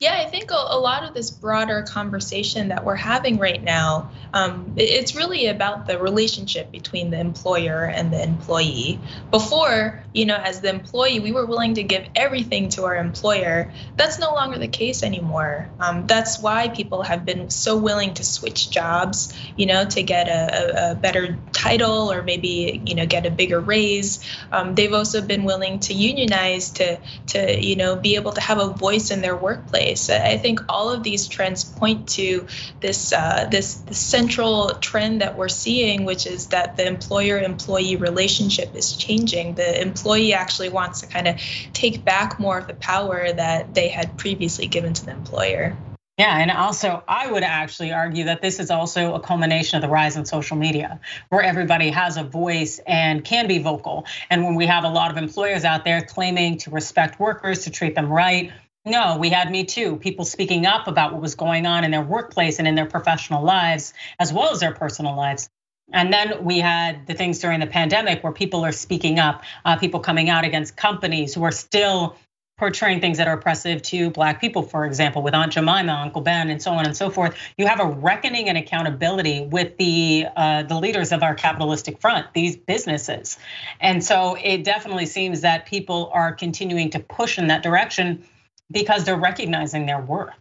Yeah, 0.00 0.14
I 0.16 0.30
think 0.30 0.52
a, 0.52 0.54
a, 0.54 0.78
lot 0.78 1.02
of 1.02 1.12
this 1.12 1.32
broader 1.32 1.82
conversation 1.82 2.68
that 2.68 2.84
we're 2.84 2.94
having 2.94 3.38
right 3.38 3.60
now, 3.60 4.12
um, 4.32 4.74
it's 4.76 5.16
really 5.16 5.48
about 5.48 5.88
the 5.88 5.98
relationship 5.98 6.70
between 6.70 7.10
the 7.10 7.18
employer 7.18 7.82
and 7.82 8.12
the 8.12 8.22
employee. 8.22 9.00
Before, 9.32 10.04
you 10.14 10.24
know, 10.26 10.36
as 10.36 10.60
the 10.60 10.68
employee, 10.68 11.18
we 11.18 11.32
were 11.32 11.46
willing 11.46 11.74
to 11.74 11.82
give 11.82 12.06
everything 12.14 12.68
to 12.68 12.84
our 12.84 12.94
employer. 12.94 13.72
That's 13.96 14.20
no 14.20 14.34
longer 14.34 14.56
the 14.56 14.68
case 14.68 15.02
anymore. 15.02 15.68
Um, 15.80 16.06
that's 16.06 16.38
why 16.38 16.68
people 16.68 17.02
have 17.02 17.24
been 17.24 17.50
so 17.50 17.76
willing 17.76 18.14
to 18.14 18.24
switch 18.24 18.70
jobs, 18.70 19.34
you 19.56 19.66
know, 19.66 19.84
to 19.84 20.02
get 20.04 20.28
a, 20.28 20.92
a 20.92 20.94
better 20.94 21.36
title 21.50 22.12
or 22.12 22.22
maybe, 22.22 22.80
you 22.86 22.94
know, 22.94 23.04
get 23.04 23.26
a 23.26 23.32
bigger 23.32 23.58
raise. 23.58 24.24
Um, 24.52 24.76
they've 24.76 24.94
also 24.94 25.20
been 25.22 25.42
willing 25.42 25.80
to 25.80 25.92
unionize 25.92 26.70
to, 26.74 27.00
to, 27.28 27.60
you 27.60 27.74
know, 27.74 27.96
be 27.96 28.14
able 28.14 28.30
to 28.30 28.40
have 28.40 28.60
a 28.60 28.68
voice 28.68 29.10
in 29.10 29.22
their 29.22 29.34
workplace 29.34 29.87
place. 29.88 30.10
I 30.10 30.36
think 30.36 30.60
all 30.68 30.90
of 30.90 31.02
these 31.02 31.26
trends 31.26 31.64
point 31.64 32.08
to 32.10 32.46
this 32.80 33.12
uh, 33.12 33.48
this, 33.50 33.74
this 33.74 33.98
central 33.98 34.70
trend 34.80 35.20
that 35.20 35.36
we're 35.36 35.48
seeing, 35.48 36.04
which 36.04 36.26
is 36.26 36.48
that 36.48 36.76
the 36.76 36.86
employer-employee 36.86 37.96
relationship 37.96 38.74
is 38.74 38.96
changing. 38.96 39.54
The 39.54 39.80
employee 39.80 40.34
actually 40.34 40.68
wants 40.68 41.00
to 41.00 41.06
kind 41.06 41.28
of 41.28 41.36
take 41.72 42.04
back 42.04 42.38
more 42.38 42.58
of 42.58 42.66
the 42.66 42.74
power 42.74 43.32
that 43.32 43.74
they 43.74 43.88
had 43.88 44.16
previously 44.18 44.66
given 44.66 44.92
to 44.94 45.04
the 45.04 45.12
employer. 45.12 45.76
Yeah, 46.18 46.36
and 46.36 46.50
also 46.50 47.04
I 47.06 47.30
would 47.30 47.44
actually 47.44 47.92
argue 47.92 48.24
that 48.24 48.42
this 48.42 48.58
is 48.58 48.72
also 48.72 49.14
a 49.14 49.20
culmination 49.20 49.76
of 49.76 49.82
the 49.82 49.88
rise 49.88 50.16
in 50.16 50.24
social 50.24 50.56
media, 50.56 50.98
where 51.28 51.42
everybody 51.42 51.90
has 51.90 52.16
a 52.16 52.24
voice 52.24 52.80
and 52.88 53.24
can 53.24 53.46
be 53.46 53.60
vocal. 53.60 54.04
And 54.28 54.44
when 54.44 54.56
we 54.56 54.66
have 54.66 54.82
a 54.82 54.88
lot 54.88 55.12
of 55.12 55.16
employers 55.16 55.64
out 55.64 55.84
there 55.84 56.02
claiming 56.02 56.58
to 56.58 56.70
respect 56.70 57.20
workers, 57.20 57.64
to 57.64 57.70
treat 57.70 57.94
them 57.94 58.10
right, 58.10 58.50
no, 58.88 59.16
we 59.16 59.30
had 59.30 59.50
Me 59.50 59.64
Too, 59.64 59.96
people 59.96 60.24
speaking 60.24 60.66
up 60.66 60.88
about 60.88 61.12
what 61.12 61.22
was 61.22 61.34
going 61.34 61.66
on 61.66 61.84
in 61.84 61.90
their 61.90 62.02
workplace 62.02 62.58
and 62.58 62.66
in 62.66 62.74
their 62.74 62.86
professional 62.86 63.42
lives, 63.42 63.94
as 64.18 64.32
well 64.32 64.50
as 64.50 64.60
their 64.60 64.72
personal 64.72 65.16
lives. 65.16 65.48
And 65.92 66.12
then 66.12 66.44
we 66.44 66.58
had 66.58 67.06
the 67.06 67.14
things 67.14 67.38
during 67.38 67.60
the 67.60 67.66
pandemic 67.66 68.22
where 68.22 68.32
people 68.32 68.64
are 68.64 68.72
speaking 68.72 69.18
up, 69.18 69.42
uh, 69.64 69.76
people 69.76 70.00
coming 70.00 70.28
out 70.28 70.44
against 70.44 70.76
companies 70.76 71.34
who 71.34 71.42
are 71.44 71.52
still 71.52 72.16
portraying 72.58 73.00
things 73.00 73.18
that 73.18 73.28
are 73.28 73.34
oppressive 73.34 73.80
to 73.82 74.10
Black 74.10 74.40
people, 74.40 74.62
for 74.62 74.84
example, 74.84 75.22
with 75.22 75.32
Aunt 75.32 75.52
Jemima, 75.52 75.92
Uncle 75.92 76.20
Ben, 76.20 76.50
and 76.50 76.60
so 76.60 76.72
on 76.72 76.84
and 76.84 76.96
so 76.96 77.08
forth. 77.08 77.36
You 77.56 77.66
have 77.66 77.80
a 77.80 77.86
reckoning 77.86 78.48
and 78.48 78.58
accountability 78.58 79.42
with 79.42 79.78
the 79.78 80.26
uh, 80.36 80.64
the 80.64 80.78
leaders 80.78 81.12
of 81.12 81.22
our 81.22 81.34
capitalistic 81.34 82.00
front, 82.00 82.26
these 82.34 82.56
businesses, 82.56 83.38
and 83.80 84.04
so 84.04 84.36
it 84.42 84.64
definitely 84.64 85.06
seems 85.06 85.42
that 85.42 85.66
people 85.66 86.10
are 86.12 86.32
continuing 86.32 86.90
to 86.90 86.98
push 86.98 87.38
in 87.38 87.46
that 87.46 87.62
direction 87.62 88.24
because 88.70 89.04
they're 89.04 89.16
recognizing 89.16 89.86
their 89.86 90.00
worth. 90.00 90.34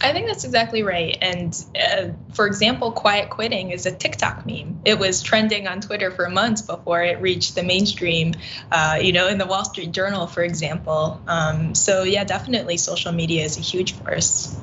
I 0.00 0.12
think 0.12 0.26
that's 0.26 0.44
exactly 0.44 0.82
right. 0.82 1.16
And 1.22 1.64
uh, 1.74 2.08
for 2.34 2.46
example, 2.46 2.92
quiet 2.92 3.30
quitting 3.30 3.70
is 3.70 3.86
a 3.86 3.92
TikTok 3.92 4.44
meme. 4.44 4.80
It 4.84 4.98
was 4.98 5.22
trending 5.22 5.66
on 5.66 5.80
Twitter 5.80 6.10
for 6.10 6.28
months 6.28 6.60
before 6.60 7.02
it 7.02 7.20
reached 7.20 7.54
the 7.54 7.62
mainstream, 7.62 8.34
uh, 8.70 8.98
you 9.00 9.12
know, 9.12 9.28
in 9.28 9.38
the 9.38 9.46
Wall 9.46 9.64
Street 9.64 9.92
Journal, 9.92 10.26
for 10.26 10.42
example. 10.42 11.20
Um, 11.26 11.74
so, 11.74 12.02
yeah, 12.02 12.24
definitely 12.24 12.76
social 12.76 13.12
media 13.12 13.44
is 13.44 13.56
a 13.56 13.60
huge 13.60 13.92
force. 13.92 14.56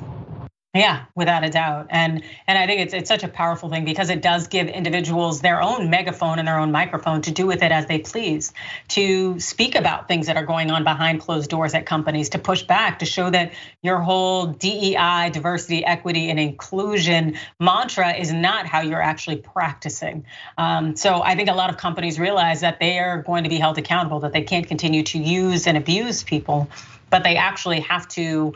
Yeah, 0.74 1.04
without 1.14 1.44
a 1.44 1.50
doubt. 1.50 1.86
And 1.90 2.24
and 2.48 2.58
I 2.58 2.66
think 2.66 2.80
it's 2.80 2.92
it's 2.92 3.08
such 3.08 3.22
a 3.22 3.28
powerful 3.28 3.68
thing 3.70 3.84
because 3.84 4.10
it 4.10 4.20
does 4.20 4.48
give 4.48 4.66
individuals 4.66 5.40
their 5.40 5.62
own 5.62 5.88
megaphone 5.88 6.40
and 6.40 6.48
their 6.48 6.58
own 6.58 6.72
microphone 6.72 7.22
to 7.22 7.30
do 7.30 7.46
with 7.46 7.62
it 7.62 7.70
as 7.70 7.86
they 7.86 8.00
please, 8.00 8.52
to 8.88 9.38
speak 9.38 9.76
about 9.76 10.08
things 10.08 10.26
that 10.26 10.36
are 10.36 10.44
going 10.44 10.72
on 10.72 10.82
behind 10.82 11.20
closed 11.20 11.48
doors 11.48 11.74
at 11.74 11.86
companies, 11.86 12.30
to 12.30 12.40
push 12.40 12.62
back, 12.62 12.98
to 12.98 13.06
show 13.06 13.30
that 13.30 13.52
your 13.82 14.00
whole 14.00 14.46
DEI, 14.46 15.30
diversity, 15.32 15.84
equity, 15.84 16.28
and 16.28 16.40
inclusion 16.40 17.36
mantra 17.60 18.12
is 18.12 18.32
not 18.32 18.66
how 18.66 18.80
you're 18.80 19.02
actually 19.02 19.36
practicing. 19.36 20.26
Um, 20.58 20.96
so 20.96 21.22
I 21.22 21.36
think 21.36 21.48
a 21.48 21.54
lot 21.54 21.70
of 21.70 21.76
companies 21.76 22.18
realize 22.18 22.62
that 22.62 22.80
they 22.80 22.98
are 22.98 23.22
going 23.22 23.44
to 23.44 23.48
be 23.48 23.58
held 23.58 23.78
accountable, 23.78 24.18
that 24.20 24.32
they 24.32 24.42
can't 24.42 24.66
continue 24.66 25.04
to 25.04 25.18
use 25.18 25.68
and 25.68 25.78
abuse 25.78 26.24
people, 26.24 26.68
but 27.10 27.22
they 27.22 27.36
actually 27.36 27.78
have 27.78 28.08
to 28.08 28.54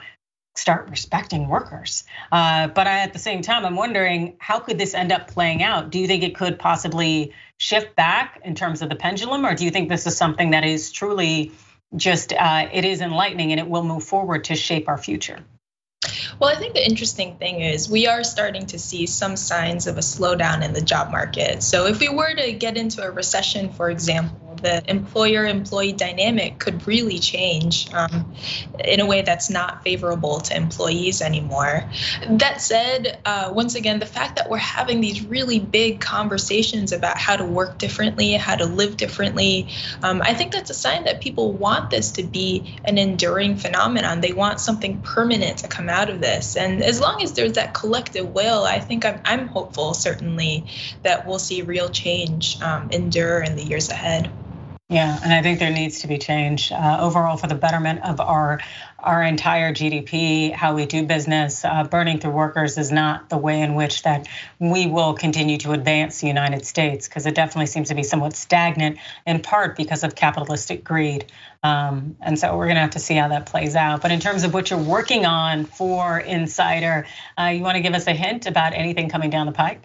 start 0.59 0.91
respecting 0.91 1.49
workers. 1.49 2.05
Uh, 2.33 2.67
but 2.69 2.87
I, 2.87 3.01
at 3.01 3.13
the 3.13 3.19
same 3.19 3.43
time, 3.43 3.65
I'm 3.65 3.77
wondering 3.77 4.37
how 4.39 4.59
could 4.59 4.79
this 4.79 4.95
end 4.95 5.13
up 5.13 5.29
playing 5.29 5.63
out? 5.63 5.91
Do 5.91 5.99
you 5.99 6.07
think 6.07 6.23
it 6.25 6.35
could 6.35 6.59
possibly 6.59 7.33
shift 7.59 7.95
back 7.95 8.41
in 8.45 8.55
terms 8.55 8.83
of 8.83 8.89
the 8.89 8.97
pendulum, 8.97 9.47
or 9.47 9.55
do 9.55 9.65
you 9.65 9.71
think 9.71 9.89
this 9.89 10.07
is 10.07 10.17
something 10.17 10.51
that 10.51 10.65
is 10.65 10.93
truly 10.93 11.53
just 11.97 12.33
uh, 12.33 12.69
it 12.73 12.85
is 12.85 13.01
enlightening 13.01 13.53
and 13.53 13.61
it 13.61 13.69
will 13.69 13.85
move 13.85 14.05
forward 14.05 14.45
to 14.45 14.55
shape 14.55 14.89
our 14.89 14.99
future? 14.99 15.39
Well, 16.39 16.51
I 16.51 16.55
think 16.55 16.75
the 16.75 16.87
interesting 16.87 17.37
thing 17.39 17.61
is 17.61 17.91
we 17.91 18.07
are 18.07 18.23
starting 18.23 18.67
to 18.67 18.79
see 18.79 19.07
some 19.07 19.37
signs 19.37 19.87
of 19.87 19.97
a 19.97 20.01
slowdown 20.01 20.65
in 20.65 20.73
the 20.73 20.81
job 20.81 21.11
market. 21.11 21.63
So, 21.63 21.87
if 21.87 21.99
we 21.99 22.09
were 22.09 22.35
to 22.35 22.53
get 22.53 22.77
into 22.77 23.03
a 23.03 23.11
recession, 23.11 23.73
for 23.73 23.91
example, 23.91 24.48
the 24.63 24.89
employer 24.91 25.47
employee 25.47 25.93
dynamic 25.93 26.59
could 26.59 26.87
really 26.87 27.19
change 27.19 27.93
um, 27.93 28.33
in 28.85 29.01
a 29.01 29.07
way 29.07 29.23
that's 29.23 29.51
not 29.51 29.83
favorable 29.83 30.41
to 30.41 30.57
employees 30.57 31.23
anymore. 31.23 31.89
That 32.29 32.61
said, 32.61 33.21
uh, 33.25 33.51
once 33.53 33.75
again, 33.75 33.99
the 33.99 34.07
fact 34.07 34.37
that 34.37 34.51
we're 34.51 34.59
having 34.59 35.01
these 35.01 35.25
really 35.25 35.59
big 35.59 36.01
conversations 36.01 36.93
about 36.93 37.19
how 37.19 37.37
to 37.37 37.45
work 37.45 37.79
differently, 37.79 38.33
how 38.33 38.57
to 38.57 38.67
live 38.67 38.97
differently, 38.97 39.69
um, 40.03 40.23
I 40.23 40.35
think 40.35 40.53
that's 40.53 40.71
a 40.71 40.75
sign 40.75 41.05
that 41.05 41.21
people 41.21 41.53
want 41.53 41.91
this 41.91 42.13
to 42.13 42.23
be 42.23 42.77
an 42.85 42.99
enduring 42.99 43.57
phenomenon. 43.57 44.21
They 44.21 44.33
want 44.33 44.61
something 44.61 45.01
permanent 45.01 45.59
to 45.59 45.69
come 45.69 45.89
out 45.89 46.11
of 46.11 46.21
this. 46.21 46.57
And 46.57 46.83
as 46.83 47.01
long 47.01 47.23
as 47.23 47.33
there's 47.33 47.55
that 47.55 47.75
collective 47.75 48.35
will, 48.35 48.65
I 48.65 48.81
think 48.81 49.05
I'm, 49.05 49.21
I'm 49.25 49.49
hopeful, 49.49 49.95
certainly, 49.95 50.67
that 51.03 51.27
we'll 51.27 51.39
see 51.39 51.63
real 51.63 51.89
change 51.89 52.61
um, 52.63 52.91
endure 52.91 53.41
in 53.41 53.57
the 53.57 53.65
years 53.65 53.91
ahead. 53.91 54.31
Yeah, 54.91 55.21
and 55.23 55.35
I 55.35 55.43
think 55.43 55.59
there 55.59 55.71
needs 55.71 56.01
to 56.01 56.07
be 56.07 56.17
change 56.17 56.73
uh, 56.73 56.97
overall 57.01 57.37
for 57.37 57.47
the 57.47 57.55
betterment 57.55 58.05
of 58.05 58.21
our 58.21 58.61
our 58.99 59.23
entire 59.23 59.73
GDP, 59.75 60.51
how 60.51 60.75
we 60.75 60.87
do 60.87 61.05
business. 61.05 61.63
Uh, 61.63 61.85
burning 61.85 62.21
through 62.21 62.31
workers 62.31 62.79
is 62.79 62.91
not 62.91 63.29
the 63.29 63.37
way 63.37 63.61
in 63.61 63.75
which 63.75 64.03
that 64.03 64.27
we 64.59 64.87
will 64.87 65.13
continue 65.13 65.59
to 65.59 65.73
advance 65.73 66.23
the 66.23 66.27
United 66.27 66.65
States, 66.65 67.07
because 67.07 67.27
it 67.27 67.35
definitely 67.35 67.67
seems 67.67 67.89
to 67.89 67.95
be 67.95 68.03
somewhat 68.03 68.35
stagnant, 68.35 68.97
in 69.27 69.41
part 69.43 69.77
because 69.77 70.05
of 70.05 70.15
capitalistic 70.15 70.85
greed. 70.85 71.27
Um, 71.63 72.17
and 72.23 72.39
so 72.39 72.57
we're 72.57 72.67
going 72.67 72.77
to 72.77 72.81
have 72.81 72.91
to 72.93 72.99
see 72.99 73.15
how 73.15 73.29
that 73.29 73.45
plays 73.45 73.77
out. 73.77 74.01
But 74.01 74.11
in 74.11 74.21
terms 74.21 74.43
of 74.43 74.55
what 74.55 74.71
you're 74.71 74.79
working 74.79 75.27
on 75.27 75.67
for 75.67 76.19
Insider, 76.19 77.07
uh, 77.39 77.49
you 77.49 77.63
want 77.63 77.77
to 77.77 77.83
give 77.83 77.95
us 77.95 78.07
a 78.07 78.15
hint 78.15 78.47
about 78.47 78.73
anything 78.73 79.11
coming 79.11 79.29
down 79.29 79.47
the 79.47 79.53
pike? 79.53 79.83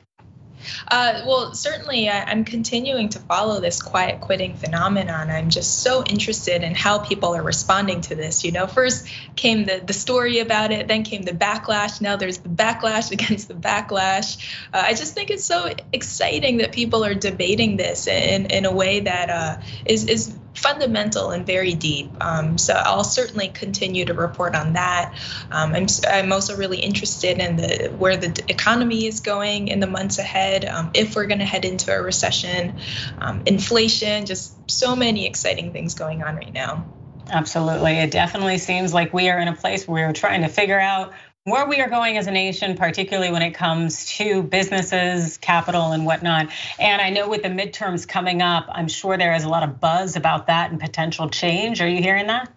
Uh, 0.87 1.21
well, 1.25 1.53
certainly, 1.53 2.09
I'm 2.09 2.45
continuing 2.45 3.09
to 3.09 3.19
follow 3.19 3.59
this 3.59 3.81
quiet 3.81 4.21
quitting 4.21 4.55
phenomenon. 4.55 5.29
I'm 5.29 5.49
just 5.49 5.79
so 5.79 6.03
interested 6.03 6.63
in 6.63 6.75
how 6.75 6.99
people 6.99 7.35
are 7.35 7.43
responding 7.43 8.01
to 8.01 8.15
this. 8.15 8.43
You 8.43 8.51
know, 8.51 8.67
first 8.67 9.07
came 9.35 9.65
the 9.65 9.81
the 9.85 9.93
story 9.93 10.39
about 10.39 10.71
it, 10.71 10.87
then 10.87 11.03
came 11.03 11.23
the 11.23 11.31
backlash. 11.31 12.01
Now 12.01 12.15
there's 12.15 12.39
the 12.39 12.49
backlash 12.49 13.11
against 13.17 13.47
the 13.47 13.53
backlash. 13.53 14.37
Uh, 14.73 14.83
I 14.85 14.93
just 14.93 15.13
think 15.13 15.29
it's 15.29 15.45
so 15.45 15.73
exciting 15.91 16.57
that 16.57 16.71
people 16.71 17.03
are 17.05 17.15
debating 17.15 17.77
this 17.77 18.07
in 18.07 18.47
in 18.47 18.65
a 18.65 18.71
way 18.71 19.01
that 19.01 19.29
uh, 19.29 19.57
is 19.85 20.05
is 20.05 20.35
fundamental 20.53 21.31
and 21.31 21.45
very 21.45 21.73
deep. 21.73 22.11
Um, 22.21 22.57
so 22.57 22.73
I'll 22.73 23.03
certainly 23.03 23.49
continue 23.49 24.05
to 24.05 24.13
report 24.13 24.55
on 24.55 24.73
that. 24.73 25.13
Um, 25.51 25.73
I'm, 25.73 25.87
I'm 26.07 26.31
also 26.31 26.55
really 26.55 26.79
interested 26.79 27.39
in 27.39 27.57
the 27.57 27.93
where 27.97 28.17
the 28.17 28.43
economy 28.47 29.05
is 29.05 29.19
going 29.19 29.67
in 29.67 29.79
the 29.79 29.87
months 29.87 30.19
ahead. 30.19 30.65
Um, 30.65 30.91
if 30.93 31.15
we're 31.15 31.27
going 31.27 31.39
to 31.39 31.45
head 31.45 31.65
into 31.65 31.91
a 31.91 32.01
recession, 32.01 32.79
um, 33.19 33.43
inflation, 33.45 34.25
just 34.25 34.53
so 34.69 34.95
many 34.95 35.25
exciting 35.25 35.71
things 35.71 35.95
going 35.95 36.23
on 36.23 36.35
right 36.35 36.53
now. 36.53 36.85
Absolutely. 37.29 37.93
It 37.93 38.11
definitely 38.11 38.57
seems 38.57 38.93
like 38.93 39.13
we 39.13 39.29
are 39.29 39.39
in 39.39 39.47
a 39.47 39.55
place 39.55 39.87
where 39.87 40.07
we're 40.07 40.13
trying 40.13 40.41
to 40.41 40.49
figure 40.49 40.79
out 40.79 41.13
where 41.45 41.67
we 41.67 41.81
are 41.81 41.89
going 41.89 42.17
as 42.17 42.27
a 42.27 42.31
nation, 42.31 42.77
particularly 42.77 43.29
when 43.29 43.41
it 43.41 43.51
comes 43.51 44.05
to 44.05 44.43
businesses, 44.43 45.37
capital, 45.37 45.91
and 45.91 46.05
whatnot. 46.05 46.49
And 46.79 47.01
I 47.01 47.09
know 47.09 47.27
with 47.27 47.43
the 47.43 47.49
midterms 47.49 48.07
coming 48.07 48.41
up, 48.41 48.67
I'm 48.69 48.87
sure 48.87 49.17
there 49.17 49.33
is 49.33 49.43
a 49.43 49.49
lot 49.49 49.63
of 49.63 49.81
buzz 49.81 50.15
about 50.15 50.47
that 50.47 50.71
and 50.71 50.79
potential 50.79 51.29
change. 51.29 51.81
Are 51.81 51.87
you 51.87 52.01
hearing 52.01 52.27
that? 52.27 52.49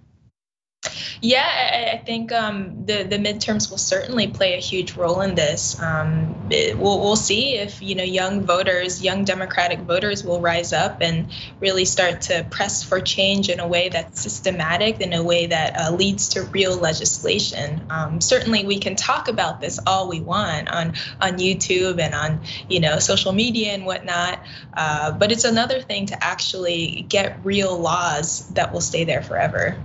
Yeah, 1.20 1.92
I, 1.92 1.96
think 1.98 2.30
um, 2.30 2.84
the 2.84 3.02
the 3.02 3.16
midterms 3.16 3.70
will 3.70 3.78
certainly 3.78 4.28
play 4.28 4.54
a 4.54 4.60
huge 4.60 4.96
role 4.96 5.22
in 5.22 5.34
this. 5.34 5.80
Um, 5.80 6.48
it, 6.50 6.78
we'll 6.78 7.00
we'll 7.00 7.16
see 7.16 7.54
if 7.54 7.82
you 7.82 7.94
know 7.94 8.04
young 8.04 8.42
voters, 8.42 9.02
young 9.02 9.24
Democratic 9.24 9.80
voters, 9.80 10.24
will 10.24 10.40
rise 10.40 10.72
up 10.72 10.98
and 11.00 11.28
really 11.60 11.84
start 11.84 12.20
to 12.22 12.46
press 12.50 12.82
for 12.82 13.00
change 13.00 13.48
in 13.48 13.60
a 13.60 13.66
way 13.66 13.88
that's 13.88 14.20
systematic, 14.20 15.00
in 15.00 15.12
a 15.12 15.22
way 15.22 15.46
that 15.46 15.78
uh, 15.78 15.90
leads 15.90 16.28
to 16.30 16.42
real 16.42 16.76
legislation. 16.76 17.82
Um, 17.90 18.20
certainly, 18.20 18.64
we 18.64 18.78
can 18.78 18.94
talk 18.94 19.28
about 19.28 19.60
this 19.60 19.80
all 19.86 20.08
we 20.08 20.20
want 20.20 20.68
on 20.68 20.94
on 21.20 21.38
YouTube 21.38 21.98
and 21.98 22.14
on 22.14 22.40
you 22.68 22.80
know 22.80 22.98
social 22.98 23.32
media 23.32 23.72
and 23.72 23.86
whatnot, 23.86 24.40
uh, 24.76 25.12
but 25.12 25.32
it's 25.32 25.44
another 25.44 25.80
thing 25.80 26.06
to 26.06 26.24
actually 26.24 27.06
get 27.08 27.44
real 27.44 27.78
laws 27.78 28.48
that 28.50 28.72
will 28.72 28.80
stay 28.80 29.04
there 29.04 29.22
forever. 29.22 29.76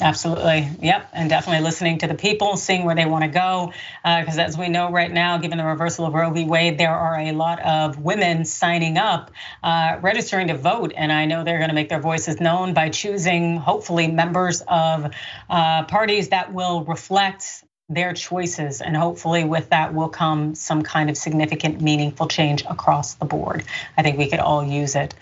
Absolutely. 0.00 0.68
Yep. 0.80 1.10
And 1.12 1.28
definitely 1.28 1.62
listening 1.62 1.98
to 1.98 2.06
the 2.06 2.14
people, 2.14 2.56
seeing 2.56 2.84
where 2.84 2.94
they 2.94 3.06
want 3.06 3.24
to 3.24 3.30
go. 3.30 3.72
Because 4.02 4.38
uh, 4.38 4.42
as 4.42 4.56
we 4.56 4.68
know 4.68 4.90
right 4.90 5.10
now, 5.10 5.38
given 5.38 5.58
the 5.58 5.64
reversal 5.64 6.06
of 6.06 6.14
Roe 6.14 6.30
v. 6.30 6.44
Wade, 6.44 6.78
there 6.78 6.94
are 6.94 7.18
a 7.20 7.32
lot 7.32 7.60
of 7.60 7.98
women 7.98 8.44
signing 8.44 8.96
up, 8.96 9.30
uh, 9.62 9.98
registering 10.00 10.48
to 10.48 10.56
vote. 10.56 10.92
And 10.96 11.12
I 11.12 11.26
know 11.26 11.44
they're 11.44 11.58
going 11.58 11.68
to 11.70 11.74
make 11.74 11.88
their 11.88 12.00
voices 12.00 12.40
known 12.40 12.72
by 12.72 12.88
choosing, 12.88 13.56
hopefully, 13.56 14.08
members 14.08 14.62
of 14.66 15.12
uh, 15.48 15.84
parties 15.84 16.30
that 16.30 16.52
will 16.52 16.84
reflect 16.84 17.64
their 17.90 18.14
choices. 18.14 18.80
And 18.80 18.96
hopefully, 18.96 19.44
with 19.44 19.70
that 19.70 19.92
will 19.92 20.08
come 20.08 20.54
some 20.54 20.82
kind 20.82 21.10
of 21.10 21.16
significant, 21.16 21.82
meaningful 21.82 22.28
change 22.28 22.64
across 22.64 23.14
the 23.14 23.26
board. 23.26 23.64
I 23.98 24.02
think 24.02 24.16
we 24.16 24.30
could 24.30 24.38
all 24.38 24.64
use 24.64 24.94
it. 24.94 25.14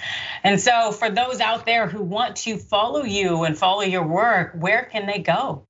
And 0.44 0.60
so, 0.60 0.92
for 0.92 1.10
those 1.10 1.40
out 1.40 1.66
there 1.66 1.88
who 1.88 2.02
want 2.02 2.36
to 2.36 2.58
follow 2.58 3.02
you 3.02 3.44
and 3.44 3.58
follow 3.58 3.82
your 3.82 4.06
work, 4.06 4.52
where 4.54 4.84
can 4.84 5.06
they 5.06 5.18
go? 5.18 5.64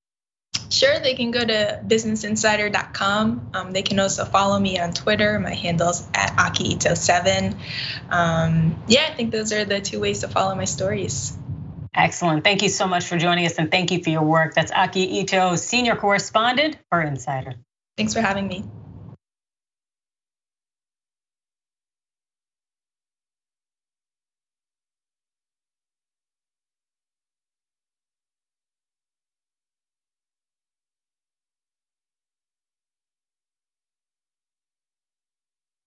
Sure, 0.71 0.99
they 0.99 1.15
can 1.15 1.31
go 1.31 1.45
to 1.45 1.83
businessinsider.com. 1.87 3.51
Um, 3.55 3.73
they 3.73 3.83
can 3.83 3.99
also 3.99 4.25
follow 4.25 4.59
me 4.59 4.79
on 4.79 4.93
Twitter. 4.93 5.39
My 5.39 5.55
handle's 5.55 6.07
at 6.13 6.37
Akiito7. 6.37 7.57
Um, 8.11 8.83
yeah, 8.87 9.07
I 9.09 9.15
think 9.15 9.33
those 9.33 9.53
are 9.53 9.65
the 9.65 9.81
two 9.81 10.01
ways 10.01 10.21
to 10.21 10.29
follow 10.29 10.55
my 10.55 10.67
stories. 10.67 11.37
Excellent. 11.99 12.45
Thank 12.45 12.63
you 12.63 12.69
so 12.69 12.87
much 12.87 13.07
for 13.07 13.19
joining 13.19 13.45
us 13.45 13.59
and 13.59 13.71
thank 13.73 13.91
you 13.91 14.01
for 14.03 14.11
your 14.11 14.23
work. 14.23 14.55
That's 14.55 14.71
Aki 14.71 15.19
Ito, 15.19 15.57
Senior 15.57 15.97
Correspondent 15.97 16.79
for 16.89 17.03
Insider. 17.03 17.57
Thanks 17.97 18.15
for 18.15 18.21
having 18.21 18.47
me. 18.47 18.65